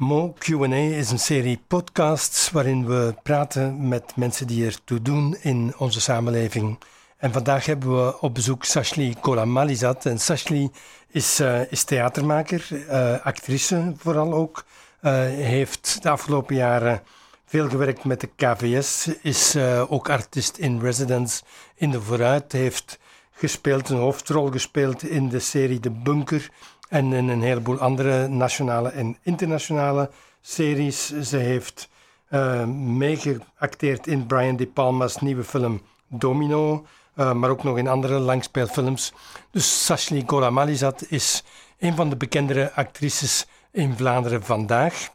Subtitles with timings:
[0.00, 5.74] Mo Q&A is een serie podcasts waarin we praten met mensen die ertoe doen in
[5.78, 6.78] onze samenleving.
[7.16, 10.06] En vandaag hebben we op bezoek Sashli Kolamalizat.
[10.06, 10.70] En Sashli
[11.08, 14.64] is, uh, is theatermaker, uh, actrice vooral ook.
[15.02, 17.02] Uh, heeft de afgelopen jaren
[17.44, 19.56] veel gewerkt met de KVS, is
[19.88, 21.42] ook artist in residence
[21.74, 22.52] in de Vooruit.
[22.52, 22.98] Heeft
[23.30, 26.50] gespeeld, een hoofdrol gespeeld in de serie De Bunker
[26.90, 31.20] en in een heleboel andere nationale en internationale series.
[31.20, 31.88] Ze heeft
[32.30, 36.86] uh, meegeacteerd in Brian De Palma's nieuwe film Domino,
[37.16, 39.12] uh, maar ook nog in andere langspeelfilms.
[39.50, 41.44] Dus Sashli Golamalizat is
[41.78, 45.08] een van de bekendere actrices in Vlaanderen vandaag.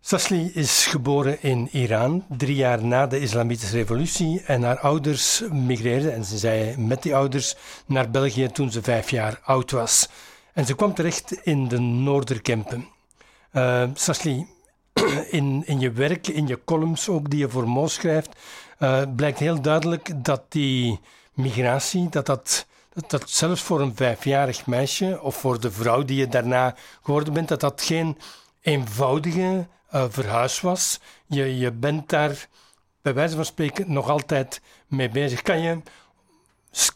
[0.00, 4.42] Sashli is geboren in Iran, drie jaar na de Islamitische Revolutie.
[4.46, 9.10] En haar ouders migreerden, en ze zei met die ouders, naar België toen ze vijf
[9.10, 10.08] jaar oud was.
[10.52, 12.88] En ze kwam terecht in de Noorderkempen.
[13.52, 14.46] Uh, Sasli,
[15.30, 18.36] in, in je werk, in je columns ook die je voor Mo schrijft,
[18.78, 21.00] uh, blijkt heel duidelijk dat die
[21.34, 26.16] migratie, dat dat, dat dat zelfs voor een vijfjarig meisje of voor de vrouw die
[26.16, 28.18] je daarna geworden bent, dat dat geen
[28.60, 31.00] eenvoudige uh, verhuis was.
[31.26, 32.48] Je, je bent daar
[33.02, 35.42] bij wijze van spreken nog altijd mee bezig.
[35.42, 35.80] Kan je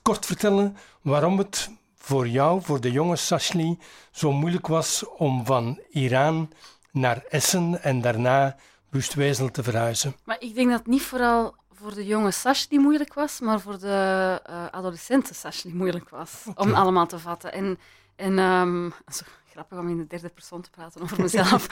[0.03, 1.71] kort vertellen waarom het
[2.07, 3.79] voor jou, voor de jonge Sashli,
[4.11, 6.53] zo moeilijk was om van Iran
[6.91, 8.57] naar Essen en daarna
[8.89, 10.17] Wustwezel te verhuizen?
[10.25, 13.79] Maar ik denk dat het niet vooral voor de jonge Sashli moeilijk was, maar voor
[13.79, 17.53] de uh, adolescenten Sashli moeilijk was om allemaal te vatten.
[17.53, 17.79] En,
[18.17, 21.67] en um, zo grappig om in de derde persoon te praten over mezelf.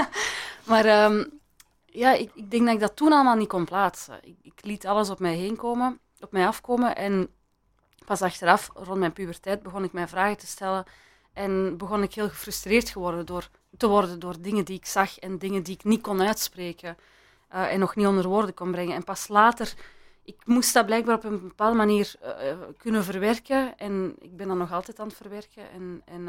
[0.70, 1.40] maar um,
[1.84, 4.18] ja, ik, ik, denk dat ik dat toen allemaal niet kon plaatsen.
[4.22, 7.30] Ik, ik liet alles op mij heen komen, op mij afkomen en
[8.06, 10.84] Pas achteraf, rond mijn puberteit, begon ik mij vragen te stellen
[11.32, 15.38] en begon ik heel gefrustreerd geworden door, te worden door dingen die ik zag en
[15.38, 16.96] dingen die ik niet kon uitspreken
[17.54, 18.94] uh, en nog niet onder woorden kon brengen.
[18.94, 19.74] En pas later,
[20.22, 22.30] ik moest dat blijkbaar op een bepaalde manier uh,
[22.76, 25.70] kunnen verwerken en ik ben dat nog altijd aan het verwerken.
[25.70, 26.26] En, en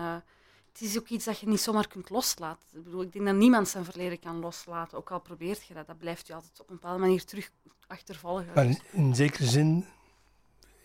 [0.71, 2.67] het is ook iets dat je niet zomaar kunt loslaten.
[2.73, 5.87] Ik, bedoel, ik denk dat niemand zijn verleden kan loslaten, ook al probeert je dat.
[5.87, 7.51] Dat blijft je altijd op een bepaalde manier terug
[7.87, 8.77] achtervolgen.
[8.91, 9.85] In zekere zin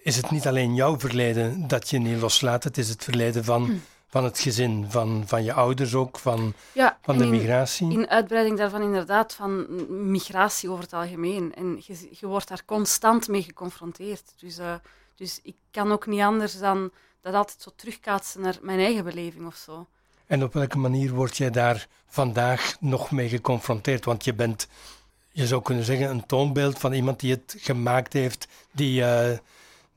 [0.03, 3.65] is het niet alleen jouw verleden dat je niet loslaat, het is het verleden van,
[3.65, 3.73] hm.
[4.07, 7.93] van het gezin, van, van je ouders ook, van, ja, van de migratie.
[7.93, 9.67] In uitbreiding daarvan inderdaad, van
[10.11, 11.55] migratie over het algemeen.
[11.55, 14.33] En je, je wordt daar constant mee geconfronteerd.
[14.39, 14.75] Dus, uh,
[15.15, 19.47] dus ik kan ook niet anders dan dat altijd zo terugkaatsen naar mijn eigen beleving
[19.47, 19.87] of zo.
[20.27, 24.05] En op welke manier word jij daar vandaag nog mee geconfronteerd?
[24.05, 24.69] Want je bent,
[25.31, 29.01] je zou kunnen zeggen, een toonbeeld van iemand die het gemaakt heeft, die...
[29.01, 29.31] Uh,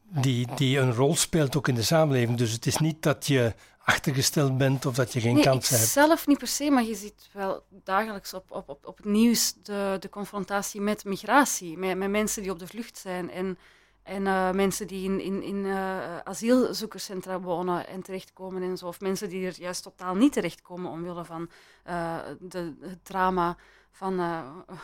[0.08, 2.38] die, die een rol speelt ook in de samenleving.
[2.38, 3.54] Dus het is niet dat je
[3.86, 5.82] achtergesteld bent of dat je geen nee, kans hebt.
[5.82, 9.54] zelf niet per se, maar je ziet wel dagelijks op, op, op, op het nieuws
[9.64, 13.58] de, de confrontatie met migratie, met, met mensen die op de vlucht zijn en,
[14.04, 19.00] en uh, mensen die in, in, in uh, asielzoekerscentra wonen en terechtkomen en zo, of
[19.00, 21.50] mensen die er juist totaal niet terechtkomen omwille van
[21.88, 23.58] uh, de, het drama
[23.92, 24.22] van,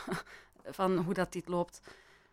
[0.77, 1.81] van hoe dat dit loopt.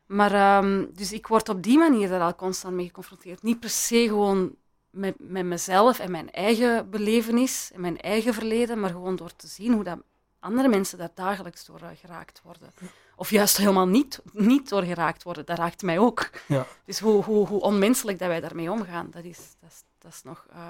[0.09, 3.43] Maar um, dus ik word op die manier daar al constant mee geconfronteerd.
[3.43, 4.55] Niet per se gewoon
[4.91, 9.47] met, met mezelf en mijn eigen belevenis en mijn eigen verleden, maar gewoon door te
[9.47, 9.99] zien hoe dat
[10.41, 12.73] andere mensen daar dagelijks door uh, geraakt worden.
[13.17, 16.31] Of juist helemaal niet, niet door geraakt worden, dat raakt mij ook.
[16.47, 16.67] Ja.
[16.85, 20.23] Dus hoe, hoe, hoe onmenselijk dat wij daarmee omgaan, dat, is, dat, is, dat, is
[20.23, 20.67] nog, uh,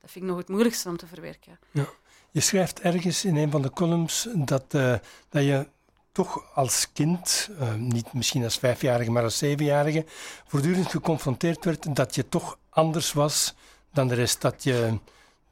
[0.00, 1.58] dat vind ik nog het moeilijkste om te verwerken.
[1.70, 1.86] Ja.
[2.30, 4.94] Je schrijft ergens in een van de columns dat, uh,
[5.28, 5.68] dat je
[6.12, 10.04] toch als kind, uh, niet misschien als vijfjarige, maar als zevenjarige,
[10.46, 13.54] voortdurend geconfronteerd werd dat je toch anders was
[13.92, 14.40] dan de rest.
[14.40, 14.98] Dat, je,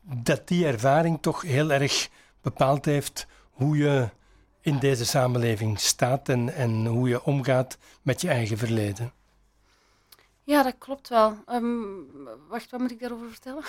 [0.00, 2.08] dat die ervaring toch heel erg
[2.41, 4.08] bepaald heeft hoe je
[4.60, 9.12] in deze samenleving staat en, en hoe je omgaat met je eigen verleden.
[10.44, 11.36] Ja, dat klopt wel.
[11.48, 12.06] Um,
[12.48, 13.64] wacht, wat moet ik daarover vertellen?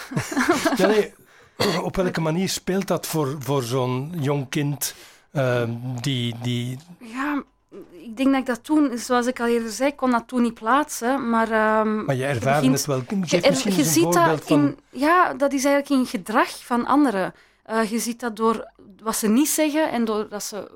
[0.75, 1.13] ja, nee,
[1.87, 4.95] op welke manier speelt dat voor, voor zo'n jong kind
[5.31, 5.71] Ehm,
[6.01, 6.77] die, die...
[6.99, 7.43] Ja,
[7.91, 10.53] ik denk dat ik dat toen, zoals ik al eerder zei, kon dat toen niet
[10.53, 11.29] plaatsen.
[11.29, 13.01] Maar, um, maar je ervaarde het wel.
[13.19, 14.59] Misschien je, ziet dat van...
[14.59, 17.33] in, Ja, dat is eigenlijk in gedrag van anderen.
[17.69, 18.71] Uh, je ziet dat door
[19.01, 20.71] wat ze niet zeggen en door dat ze.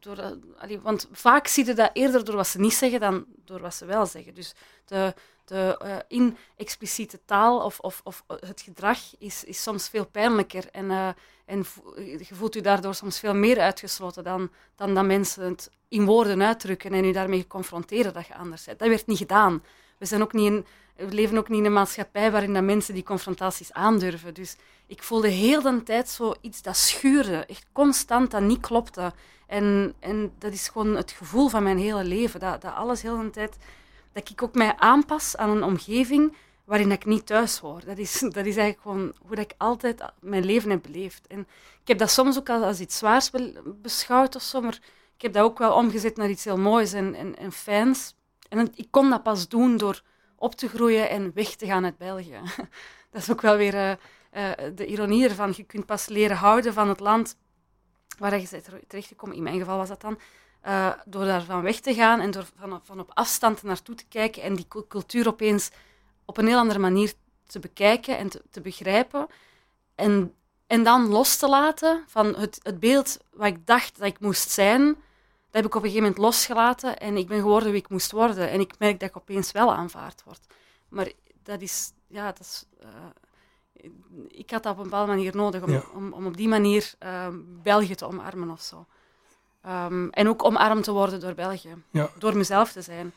[0.00, 3.60] Door, allee, want vaak zie je dat eerder door wat ze niet zeggen dan door
[3.60, 4.34] wat ze wel zeggen.
[4.34, 4.54] Dus
[4.84, 5.14] de,
[5.46, 10.68] de uh, inexpliciete taal of, of, of het gedrag is, is soms veel pijnlijker.
[10.72, 11.08] En, uh,
[11.44, 11.64] en
[11.96, 16.42] je voelt je daardoor soms veel meer uitgesloten dan, dan dat mensen het in woorden
[16.42, 18.78] uitdrukken en je daarmee confronteren dat je anders bent.
[18.78, 19.62] Dat werd niet gedaan.
[19.98, 20.66] We zijn ook niet in,
[20.96, 24.34] we leven ook niet in een maatschappij waarin dat mensen die confrontaties aandurven.
[24.34, 24.56] Dus
[24.86, 29.12] ik voelde heel de tijd zo iets dat schuurde, echt constant, dat niet klopte.
[29.46, 33.18] En, en dat is gewoon het gevoel van mijn hele leven, dat, dat alles heel
[33.18, 33.56] de tijd,
[34.16, 37.84] dat ik ook mij aanpas aan een omgeving waarin ik niet thuis hoor.
[37.84, 41.26] Dat is, dat is eigenlijk gewoon hoe ik altijd mijn leven heb beleefd.
[41.26, 41.40] En
[41.80, 43.30] ik heb dat soms ook als, iets zwaars
[43.64, 44.78] beschouwd of maar
[45.16, 48.14] ik heb dat ook wel omgezet naar iets heel moois en, en, en fijns.
[48.48, 50.02] En ik kon dat pas doen door
[50.36, 52.40] op te groeien en weg te gaan uit België.
[53.10, 55.52] Dat is ook wel weer uh, uh, de ironie ervan.
[55.56, 57.36] Je kunt pas leren houden van het land
[58.18, 59.36] waar je terecht gekomen.
[59.36, 60.18] In mijn geval was dat dan.
[60.66, 64.42] Uh, door daarvan weg te gaan en door van, van op afstand naartoe te kijken
[64.42, 65.70] en die cultuur opeens
[66.24, 67.12] op een heel andere manier
[67.46, 69.26] te bekijken en te, te begrijpen.
[69.94, 70.34] En,
[70.66, 74.50] en dan los te laten van het, het beeld wat ik dacht dat ik moest
[74.50, 74.94] zijn, dat
[75.50, 78.50] heb ik op een gegeven moment losgelaten en ik ben geworden wie ik moest worden.
[78.50, 80.46] En ik merk dat ik opeens wel aanvaard word.
[80.88, 81.12] Maar
[81.42, 83.90] dat is, ja, dat is, uh,
[84.28, 87.28] ik had dat op een bepaalde manier nodig om, om, om, op die manier uh,
[87.62, 88.86] België te omarmen of zo.
[89.66, 91.74] Um, en ook omarmd te worden door België.
[91.90, 92.10] Ja.
[92.18, 93.12] Door mezelf te zijn.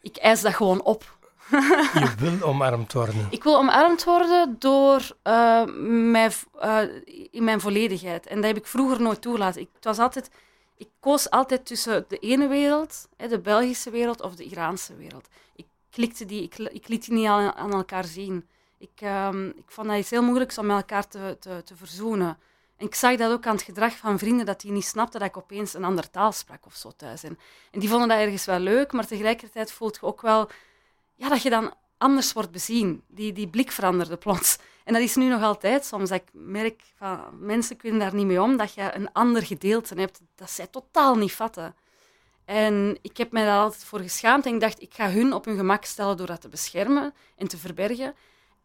[0.00, 1.16] Ik eis dat gewoon op.
[1.94, 3.26] Je wil omarmd worden.
[3.30, 5.64] Ik wil omarmd worden door uh,
[6.10, 6.30] mij,
[6.62, 6.80] uh,
[7.30, 8.26] in mijn volledigheid.
[8.26, 9.60] En dat heb ik vroeger nooit toegelaten.
[9.60, 10.30] Ik, het was altijd,
[10.76, 15.28] ik koos altijd tussen de ene wereld, hè, de Belgische wereld, of de Iraanse wereld.
[15.54, 18.46] Ik, klikte die, ik, ik liet die niet aan, aan elkaar zien.
[18.78, 22.38] Ik, um, ik vond dat iets heel moeilijks om met elkaar te, te, te verzoenen.
[22.78, 25.36] Ik zag dat ook aan het gedrag van vrienden, dat die niet snapten dat ik
[25.36, 27.22] opeens een andere taal sprak of zo thuis.
[27.22, 27.38] En,
[27.70, 30.50] en die vonden dat ergens wel leuk, maar tegelijkertijd voelt je ook wel
[31.14, 33.02] ja, dat je dan anders wordt bezien.
[33.06, 34.58] Die, die blik veranderde plots.
[34.84, 36.10] En dat is nu nog altijd soms.
[36.10, 40.20] Ik merk van mensen kunnen daar niet mee om, dat je een ander gedeelte hebt
[40.34, 41.74] dat zij totaal niet vatten.
[42.44, 45.44] En ik heb mij daar altijd voor geschaamd en ik dacht, ik ga hun op
[45.44, 48.14] hun gemak stellen door dat te beschermen en te verbergen.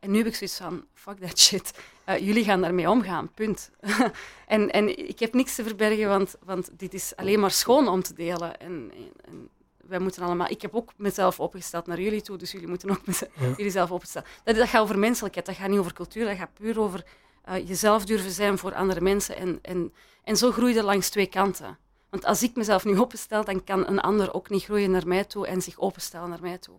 [0.02, 1.74] En nu heb ik zoiets van, fuck that shit.
[2.10, 3.72] Uh, jullie gaan daarmee omgaan, punt.
[4.48, 8.04] en, en ik heb niks te verbergen, want, want dit is alleen maar schoon om
[8.04, 8.60] te delen.
[8.60, 8.92] En,
[9.26, 10.50] en wij moeten allemaal...
[10.50, 13.92] Ik heb ook mezelf opgesteld naar jullie toe, dus jullie moeten ook met, jullie zelf
[13.92, 14.28] opstellen.
[14.44, 17.06] Dat, dat gaat over menselijkheid, dat gaat niet over cultuur, dat gaat puur over
[17.50, 19.36] uh, jezelf durven zijn voor andere mensen.
[19.36, 19.94] En, en,
[20.24, 21.78] en zo groeide langs twee kanten.
[22.10, 25.24] Want als ik mezelf nu openstel, dan kan een ander ook niet groeien naar mij
[25.24, 26.76] toe en zich openstellen naar mij toe.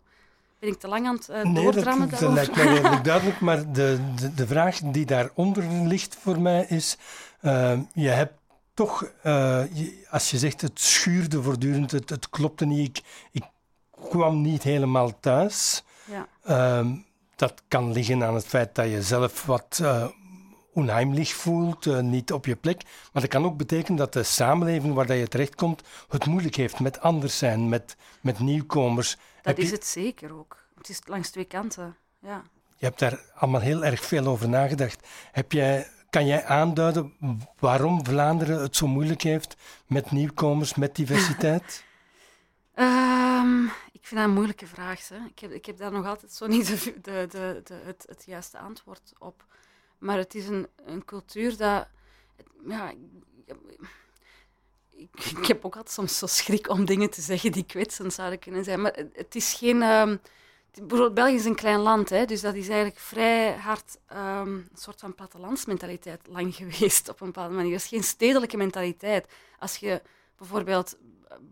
[0.62, 3.72] Ben ik te lang aan het uh, nee, dat, dat lijkt mij redelijk duidelijk, maar
[3.72, 6.96] de, de, de vraag die daaronder ligt voor mij is...
[7.40, 8.32] Uh, je hebt
[8.74, 9.62] toch, uh,
[10.10, 13.44] als je zegt het schuurde voortdurend, het, het klopte niet, ik, ik
[14.08, 15.84] kwam niet helemaal thuis.
[16.04, 16.26] Ja.
[16.80, 16.92] Uh,
[17.36, 20.06] dat kan liggen aan het feit dat je zelf wat uh,
[20.72, 22.82] onheimlich voelt, uh, niet op je plek.
[23.12, 26.80] Maar dat kan ook betekenen dat de samenleving waar dat je terechtkomt het moeilijk heeft
[26.80, 29.16] met anders zijn, met, met nieuwkomers.
[29.42, 30.56] Dat is het zeker ook.
[30.76, 32.42] Het is langs twee kanten, ja.
[32.76, 35.06] Je hebt daar allemaal heel erg veel over nagedacht.
[35.32, 37.16] Heb jij kan jij aanduiden
[37.58, 41.84] waarom Vlaanderen het zo moeilijk heeft met nieuwkomers, met diversiteit?
[42.74, 43.64] um,
[43.98, 45.08] ik vind dat een moeilijke vraag.
[45.08, 45.16] Hè.
[45.16, 47.26] Ik, heb, ik heb daar nog altijd zo niet de, de,
[47.64, 49.44] de, het, het, juiste antwoord op.
[50.02, 51.86] Maar het is een, een cultuur dat.
[52.66, 52.92] Ja,
[54.90, 58.38] ik, ik, heb ook altijd soms zo schrik om dingen te zeggen die kwetsend zouden
[58.38, 58.80] kunnen zijn.
[58.80, 59.82] Maar het, is geen.
[59.82, 60.20] Um,
[60.72, 64.68] Bijvoorbeeld België is een klein land, hè, dus dat is eigenlijk vrij hard um, een
[64.74, 67.72] soort van plattelandsmentaliteit lang geweest op een bepaalde manier.
[67.72, 69.26] Dat is geen stedelijke mentaliteit.
[69.58, 70.02] Als je
[70.36, 70.96] bijvoorbeeld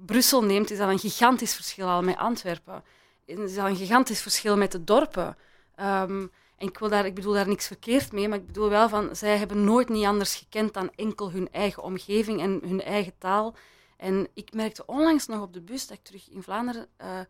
[0.07, 2.85] Brussel neemt, is dat een gigantisch verschil al met Antwerpen.
[3.25, 5.37] Is dat een gigantisch verschil met de dorpen.
[5.81, 8.89] Um, en ik, wil daar, ik bedoel daar niks verkeerd mee, maar ik bedoel wel
[8.89, 13.13] van, zij hebben nooit niet anders gekend dan enkel hun eigen omgeving en hun eigen
[13.19, 13.55] taal.
[13.97, 16.87] En ik merkte onlangs nog op de bus dat ik terug in Vlaanderen...
[17.03, 17.21] Uh,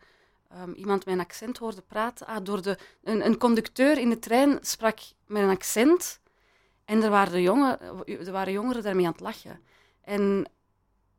[0.63, 2.27] um, iemand een accent hoorde praten.
[2.27, 6.21] Ah, door de, een, een, conducteur in de trein sprak met een accent
[6.85, 9.61] en er waren, de jongen, er waren jongeren daarmee aan het lachen.
[10.01, 10.51] En,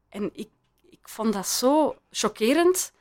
[0.09, 0.49] en ik,
[0.89, 2.91] ik vond dat zo chockerend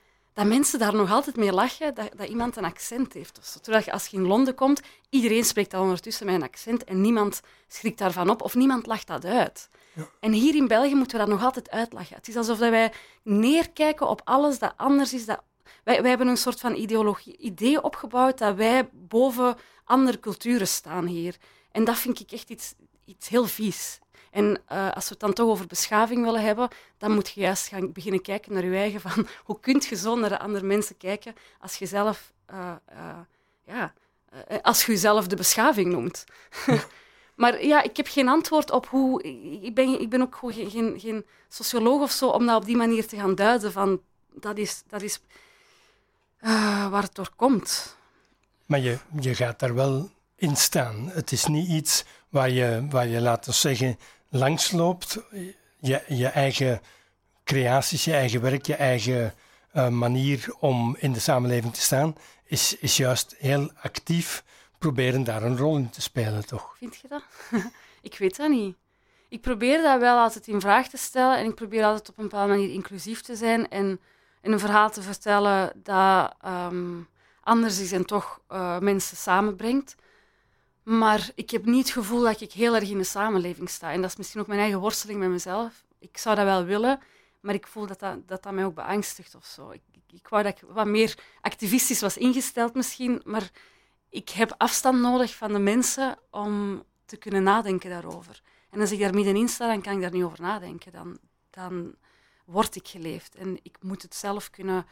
[0.40, 3.38] dat mensen daar nog altijd mee lachen dat, dat iemand een accent heeft.
[3.42, 3.58] Zo.
[3.60, 4.80] Terwijl je als je in Londen komt,
[5.10, 9.06] iedereen spreekt al ondertussen met een accent en niemand schrikt daarvan op of niemand lacht
[9.06, 9.68] dat uit.
[9.92, 10.08] Ja.
[10.20, 12.16] En hier in België moeten we dat nog altijd uitlachen.
[12.16, 12.92] Het is alsof wij
[13.22, 15.42] neerkijken op alles dat anders is, dat
[15.84, 21.06] wij, wij hebben een soort van ideologie, idee opgebouwd dat wij boven andere culturen staan
[21.06, 21.36] hier.
[21.72, 23.98] En dat vind ik echt iets, iets heel vies.
[24.30, 26.68] En uh, als we het dan toch over beschaving willen hebben,
[26.98, 29.00] dan moet je juist gaan beginnen kijken naar je eigen.
[29.00, 33.18] Van, hoe kun je zo naar de andere mensen kijken als je zelf, uh, uh,
[33.66, 33.92] ja,
[34.62, 36.24] als je jezelf de beschaving noemt?
[37.40, 39.22] maar ja, ik heb geen antwoord op hoe.
[39.62, 42.76] Ik ben, ik ben ook geen, geen, geen socioloog of zo om dat op die
[42.76, 43.72] manier te gaan duiden.
[43.72, 44.00] Van,
[44.32, 45.20] dat is, dat is
[46.90, 47.96] waar het door komt.
[48.66, 51.08] maar je, je gaat daar wel in staan.
[51.08, 53.96] Het is niet iets waar je, waar je laten we
[54.30, 55.18] langsloopt.
[55.80, 56.80] Je, je eigen
[57.44, 59.34] creaties, je eigen werk, je eigen
[59.74, 64.44] uh, manier om in de samenleving te staan, is, is juist heel actief
[64.80, 66.74] proberen daar een rol in te spelen, toch?
[66.78, 67.22] Vind je dat?
[68.10, 68.76] ik weet dat niet.
[69.28, 72.28] Ik probeer dat wel altijd in vraag te stellen en ik probeer altijd op een
[72.28, 74.00] bepaalde manier inclusief te zijn en,
[74.40, 77.08] en een verhaal te vertellen dat um,
[77.40, 79.94] anders is en toch uh, mensen samenbrengt.
[80.82, 83.92] Maar ik heb niet het gevoel dat ik heel erg in de samenleving sta.
[83.92, 85.84] En dat is misschien ook mijn eigen worsteling met mezelf.
[85.98, 87.00] Ik zou dat wel willen,
[87.40, 89.70] maar ik voel dat dat, dat, dat mij ook beangstigt of zo.
[89.70, 89.82] Ik,
[90.12, 93.50] ik, wou dat ik wat meer activistisch was ingesteld misschien, maar
[94.08, 98.42] ik heb afstand nodig van de mensen om te kunnen nadenken daarover.
[98.70, 100.92] En als ik daar middenin sta, dan kan ik daar niet over nadenken.
[100.92, 101.18] Dan,
[101.50, 101.94] dan
[102.44, 103.34] word ik geleefd.
[103.34, 104.86] En ik moet het zelf kunnen...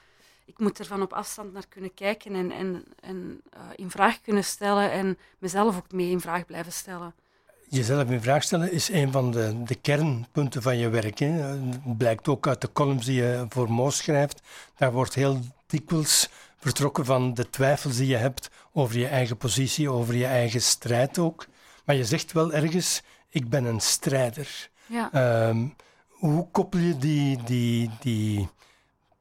[0.48, 4.20] Ik moet er van op afstand naar kunnen kijken en, en, en uh, in vraag
[4.20, 7.14] kunnen stellen en mezelf ook mee in vraag blijven stellen.
[7.68, 11.18] Jezelf in vraag stellen is een van de, de kernpunten van je werk.
[11.18, 11.58] Hè.
[11.96, 14.42] Blijkt ook uit de columns die je voor Moos schrijft.
[14.76, 19.90] Daar wordt heel dikwijls vertrokken van de twijfels die je hebt over je eigen positie,
[19.90, 21.46] over je eigen strijd ook.
[21.84, 24.70] Maar je zegt wel ergens, ik ben een strijder.
[24.86, 25.12] Ja.
[25.12, 25.66] Ehm,
[26.08, 28.48] hoe koppel je die, die, die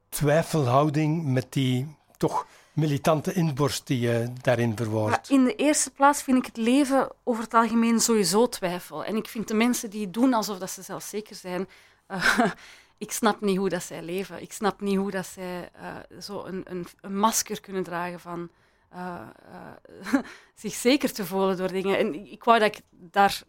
[0.08, 5.30] twijfelhouding met die toch militante inborst die je daarin verwoordt?
[5.30, 9.04] In de eerste plaats vind ik het leven over het algemeen sowieso twijfel.
[9.04, 11.68] En ik vind de mensen die doen alsof dat ze zelfzeker zijn,
[12.08, 12.38] uh,
[12.98, 14.42] ik snap niet hoe dat zij leven.
[14.42, 16.64] Ik snap niet hoe dat zij uh, zo een,
[17.00, 18.48] een, masker kunnen dragen van
[18.94, 19.20] uh,
[20.54, 21.98] zich zeker te voelen door dingen.
[21.98, 23.42] En ik wou dat ik daar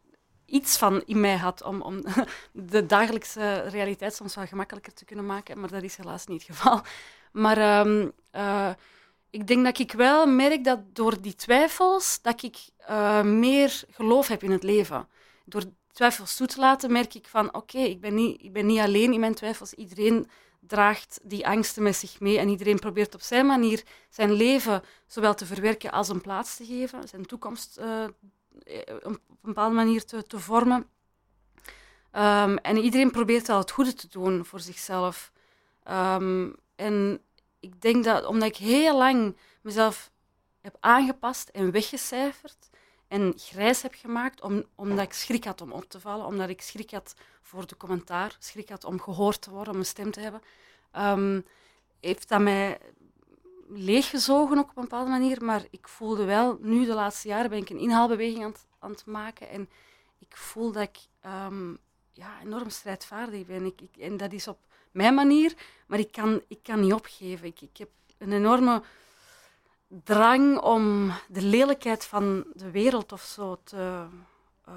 [0.50, 2.04] iets van in mij had om, om
[2.52, 6.58] de dagelijkse realiteit soms wat gemakkelijker te kunnen maken, maar dat is helaas niet het
[6.58, 6.82] geval.
[7.32, 8.12] Maar um,
[9.30, 12.58] ik denk dat ik wel merk dat door die twijfels, dat ik
[12.90, 15.08] uh, meer geloof heb in het leven.
[15.46, 18.80] Door twijfels toe te laten, merk ik van oké, ik, ben niet, ik ben niet
[18.80, 19.74] alleen in mijn twijfels.
[19.74, 20.30] Iedereen
[20.60, 25.36] draagt die angsten met zich mee en iedereen probeert op zijn manier zijn leven zowel
[25.36, 28.06] te verwerken als een plaats te geven, zijn toekomst uh,
[28.64, 30.90] een bepaalde manier te, te vormen.
[32.12, 35.32] Um, en iedereen probeert wel het goede te doen voor zichzelf.
[35.90, 37.22] Um, en
[37.60, 40.12] ik denk dat omdat ik heel lang mezelf
[40.62, 42.70] heb aangepast en weggecijferd
[43.08, 46.62] en grijs heb gemaakt, om, omdat ik schrik had om op te vallen, omdat ik
[46.62, 50.20] schrik had voor de commentaar, schrik had om gehoord te worden, om een stem te
[50.20, 50.42] hebben,
[50.98, 51.46] um,
[52.00, 52.80] heeft dat mij
[53.70, 55.44] leeggezogen ook op een bepaalde manier.
[55.44, 59.06] Maar ik voelde wel, nu de laatste jaren ben ik een inhaalbeweging aan aan het
[59.06, 59.70] maken en
[60.20, 61.78] ik voel dat ik um,
[62.12, 63.66] ja, enorm strijdvaardig ben.
[63.66, 64.60] Ik, ik, en dat is op
[64.92, 65.54] mijn manier,
[65.88, 67.48] maar ik kan, ik kan niet opgeven.
[67.48, 68.84] Ik, ik heb een enorme
[69.88, 74.06] drang om de lelijkheid van de wereld of zo te,
[74.70, 74.74] uh,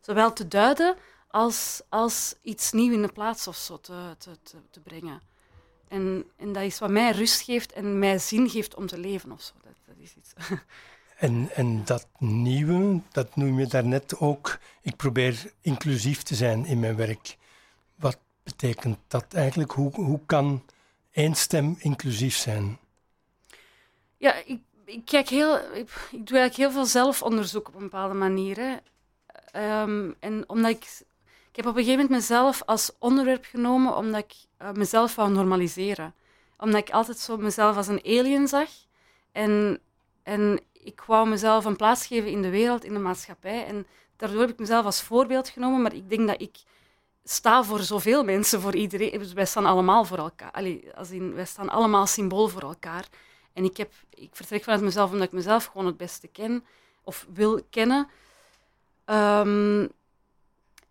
[0.00, 0.96] zowel te duiden
[1.28, 4.38] als, als iets nieuws in de plaats of zo te, te,
[4.70, 5.20] te, brengen.
[5.94, 9.32] En, en dat is wat mij rust geeft en mij zin geeft om te leven
[9.32, 9.52] of zo.
[9.62, 10.32] Dat, dat is iets.
[11.14, 14.58] En, en dat nieuwe, dat noem je daarnet ook.
[14.80, 17.36] Ik probeer inclusief te zijn in mijn werk.
[17.94, 19.72] Wat betekent dat eigenlijk?
[19.72, 20.64] Hoe, hoe kan
[21.12, 22.78] één stem inclusief zijn?
[24.16, 28.14] Ja, ik, ik kijk heel, ik, ik, doe eigenlijk heel veel zelfonderzoek op een bepaalde
[28.14, 28.56] manier.
[28.56, 28.76] Hè.
[29.82, 31.02] Um, en omdat ik,
[31.54, 35.30] ik heb op een gegeven moment mezelf als onderwerp genomen omdat ik uh, mezelf wou
[35.30, 36.14] normaliseren.
[36.58, 38.68] Omdat ik altijd zo mezelf als een alien zag.
[39.32, 39.80] En,
[40.22, 43.66] en ik wou mezelf een plaats geven in de wereld, in de maatschappij.
[43.66, 45.82] En daardoor heb ik mezelf als voorbeeld genomen.
[45.82, 46.56] Maar ik denk dat ik
[47.24, 49.18] sta voor zoveel mensen, voor iedereen.
[49.18, 50.50] Dus wij staan allemaal voor elkaar.
[50.50, 53.08] Allee, als in, wij staan allemaal symbool voor elkaar.
[53.52, 56.64] En ik, heb, ik vertrek vanuit mezelf omdat ik mezelf gewoon het beste ken
[57.02, 58.08] of wil kennen.
[59.06, 59.92] Um,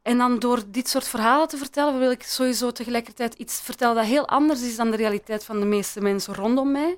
[0.04, 4.06] en dan door dit soort verhalen te vertellen, wil ik sowieso tegelijkertijd iets vertellen dat
[4.06, 6.98] heel anders is dan de realiteit van de meeste mensen rondom mij,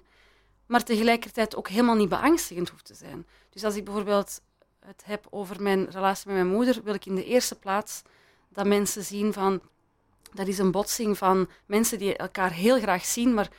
[0.66, 3.28] maar tegelijkertijd ook helemaal niet beangstigend hoeft te zijn.
[3.50, 4.42] Dus als ik bijvoorbeeld
[4.80, 8.02] het heb over mijn relatie met mijn moeder, wil ik in de eerste plaats
[8.50, 9.62] dat mensen zien van
[10.34, 13.50] dat is een botsing van mensen die elkaar heel graag zien, maar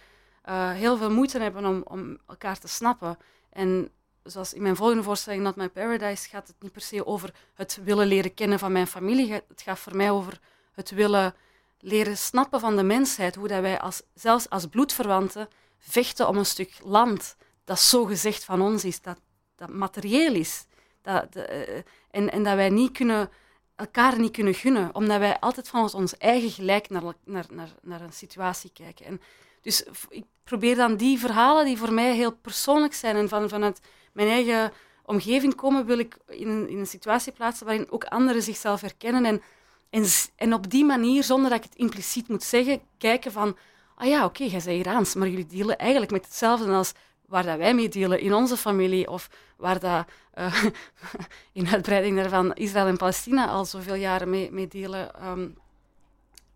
[0.49, 3.19] uh, heel veel moeite hebben om, om elkaar te snappen.
[3.51, 3.91] En
[4.27, 7.79] zoals in mijn volgende voorstelling Not My Paradise gaat het niet per se over het
[7.85, 9.33] willen leren kennen van mijn familie.
[9.33, 10.41] Het gaat voor mij over
[10.73, 11.35] het willen
[11.79, 13.35] leren snappen van de mensheid.
[13.35, 18.45] Hoe dat wij als, zelfs als bloedverwanten vechten om een stuk land dat zo gezegd
[18.45, 19.21] van ons is, dat,
[19.57, 20.67] dat materieel is.
[21.03, 23.31] Dat, de, uh, en, en dat wij niet kunnen
[23.77, 28.01] elkaar niet kunnen gunnen, omdat wij altijd van ons eigen gelijk naar, naar, naar, naar
[28.01, 29.07] een situatie kijken.
[29.07, 29.21] En
[29.61, 33.81] Dus ik probeer dan die verhalen die voor mij heel persoonlijk zijn en van, vanuit
[34.17, 34.73] mijn eigen
[35.05, 39.25] omgeving komen, wil ik in een, in een situatie plaatsen waarin ook anderen zichzelf herkennen
[39.25, 39.43] en,
[39.91, 40.05] en,
[40.37, 43.57] en op die manier, zonder dat ik het impliciet moet zeggen, kijken van
[43.95, 46.93] ah ja, oké, jij bent Iraans, maar jullie dealen eigenlijk met hetzelfde als
[47.27, 50.65] waar dat wij mee delen in onze familie of waar dat, uh,
[51.53, 55.15] in uitbreiding daarvan Israël en Palestina al zoveel jaren mee, mee delen.
[55.15, 55.49] Ehm,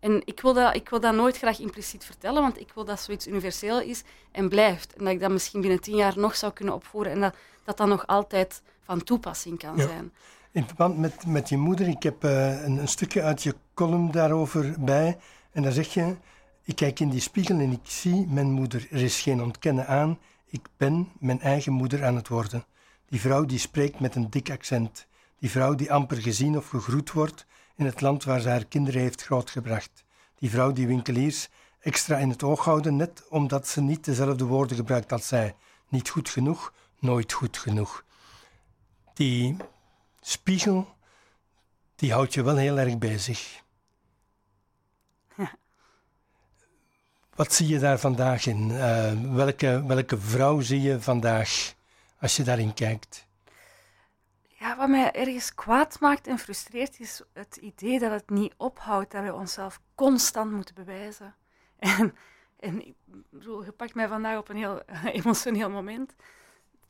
[0.01, 2.99] en ik wil, dat, ik wil dat nooit graag impliciet vertellen, want ik wil dat
[2.99, 4.93] zoiets universeel is en blijft.
[4.93, 7.77] En dat ik dat misschien binnen tien jaar nog zou kunnen opvoeren en dat dat,
[7.77, 10.11] dat nog altijd van toepassing kan zijn.
[10.51, 14.11] In verband met, met je moeder, ik heb uh, een, een, stukje uit je column
[14.11, 15.17] daarover bij.
[15.51, 16.15] En daar zeg je,
[16.63, 18.87] ik kijk in die spiegel en ik zie mijn moeder.
[18.91, 20.19] Er is geen ontkennen aan.
[20.45, 22.65] Ik ben mijn eigen moeder aan het worden.
[23.05, 25.07] Die vrouw die spreekt met een dik accent.
[25.39, 27.45] Die vrouw die amper gezien of gegroet wordt
[27.81, 30.03] in het land waar ze haar kinderen heeft grootgebracht.
[30.35, 34.77] Die vrouw die winkeliers extra in het oog houden, net omdat ze niet dezelfde woorden
[34.77, 35.55] gebruikt als zij.
[35.89, 38.05] Niet goed genoeg, nooit goed genoeg.
[39.13, 39.57] Die
[40.21, 40.95] spiegel,
[41.95, 43.61] die houdt je wel heel erg bezig.
[47.35, 48.69] Wat zie je daar vandaag in?
[48.69, 51.73] Uh, welke, welke vrouw zie je vandaag
[52.19, 53.29] als je daarin kijkt?
[54.61, 59.11] Ja, wat mij ergens kwaad maakt en frustreert is het idee dat het niet ophoudt,
[59.11, 61.35] dat we onszelf constant moeten bewijzen.
[61.79, 62.15] En,
[62.59, 62.93] en ik
[63.29, 64.81] bedoel, je pakt mij vandaag op een heel
[65.19, 66.13] emotioneel moment,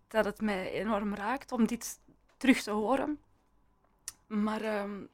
[0.07, 1.99] dat het mij enorm raakt om dit
[2.37, 3.19] terug te horen.
[4.27, 5.09] Maar um,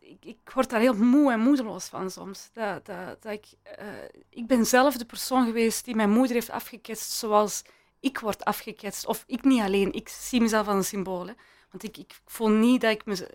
[0.00, 2.50] ik, ik, word daar heel moe en moedeloos van soms.
[2.52, 3.46] Dat, dat, ik,
[3.80, 3.86] uh,
[4.28, 7.62] ik ben zelf de persoon geweest die mijn moeder heeft afgeketst zoals
[8.04, 9.06] ik word afgeketst.
[9.06, 11.26] Of ik niet alleen, ik zie mezelf als een symbool.
[11.26, 11.32] Hè.
[11.74, 13.28] Want ik, ik voel niet dat ik me...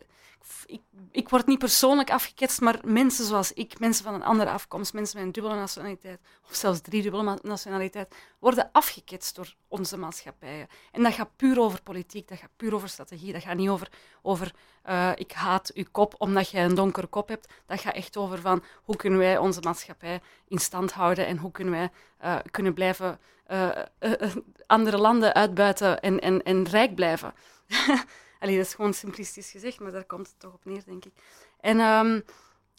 [0.65, 0.81] Ik,
[1.11, 5.17] ik word niet persoonlijk afgeketst, maar mensen zoals ik, mensen van een andere afkomst, mensen
[5.17, 6.19] met een dubbele nationaliteit,
[6.49, 10.67] of zelfs drie dubbele nationaliteit, worden afgeketst door onze maatschappijen.
[10.91, 13.91] En dat gaat puur over politiek, dat gaat puur over strategie, dat gaat niet over,
[14.21, 14.53] over
[14.89, 17.53] uh, ik haat uw kop omdat jij een donkere kop hebt.
[17.65, 21.51] Dat gaat echt over van hoe kunnen wij onze maatschappij in stand houden en hoe
[21.51, 21.89] kunnen wij
[22.23, 23.19] uh, kunnen blijven
[23.51, 23.69] uh,
[24.67, 27.33] andere landen uitbuiten en, en, en rijk blijven.
[28.39, 31.13] Allee, dat is gewoon simplistisch gezegd, maar daar komt het toch op neer, denk ik.
[31.59, 32.23] En, um,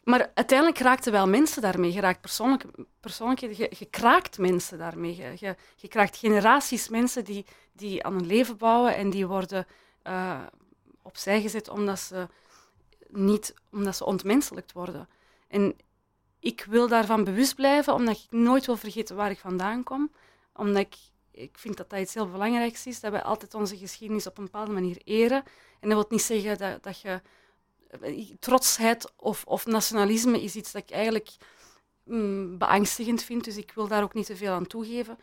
[0.05, 1.93] maar uiteindelijk raakten wel mensen daarmee.
[1.93, 2.65] Je raakt persoonlijk,
[3.01, 5.17] persoonlijkheden, je, kraakt mensen daarmee.
[5.17, 9.67] Je, je, generaties mensen die, die aan een leven bouwen en die worden
[10.07, 10.41] uh,
[11.03, 12.29] opzij gezet omdat ze,
[13.09, 15.09] niet, omdat ze ontmenselijkt worden.
[15.49, 15.77] En
[16.39, 20.11] ik wil daarvan bewust blijven, omdat ik nooit wil vergeten waar ik vandaan kom.
[20.55, 20.97] Omdat ik
[21.43, 24.45] ik vind dat dat iets heel belangrijks is, dat wij altijd onze geschiedenis op een
[24.45, 25.43] bepaalde manier eren.
[25.81, 27.21] En dat wil niet zeggen dat, dat je...
[28.39, 31.31] Trotsheid of, of nationalisme is iets dat ik eigenlijk
[32.05, 35.19] mm, beangstigend vind, dus ik wil daar ook niet te veel aan toegeven.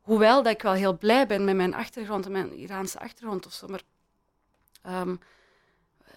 [0.00, 3.52] Hoewel dat ik wel heel blij ben met mijn achtergrond en mijn Iraanse achtergrond of
[3.52, 3.82] zo, maar
[4.86, 5.20] um,
[6.02, 6.14] uh,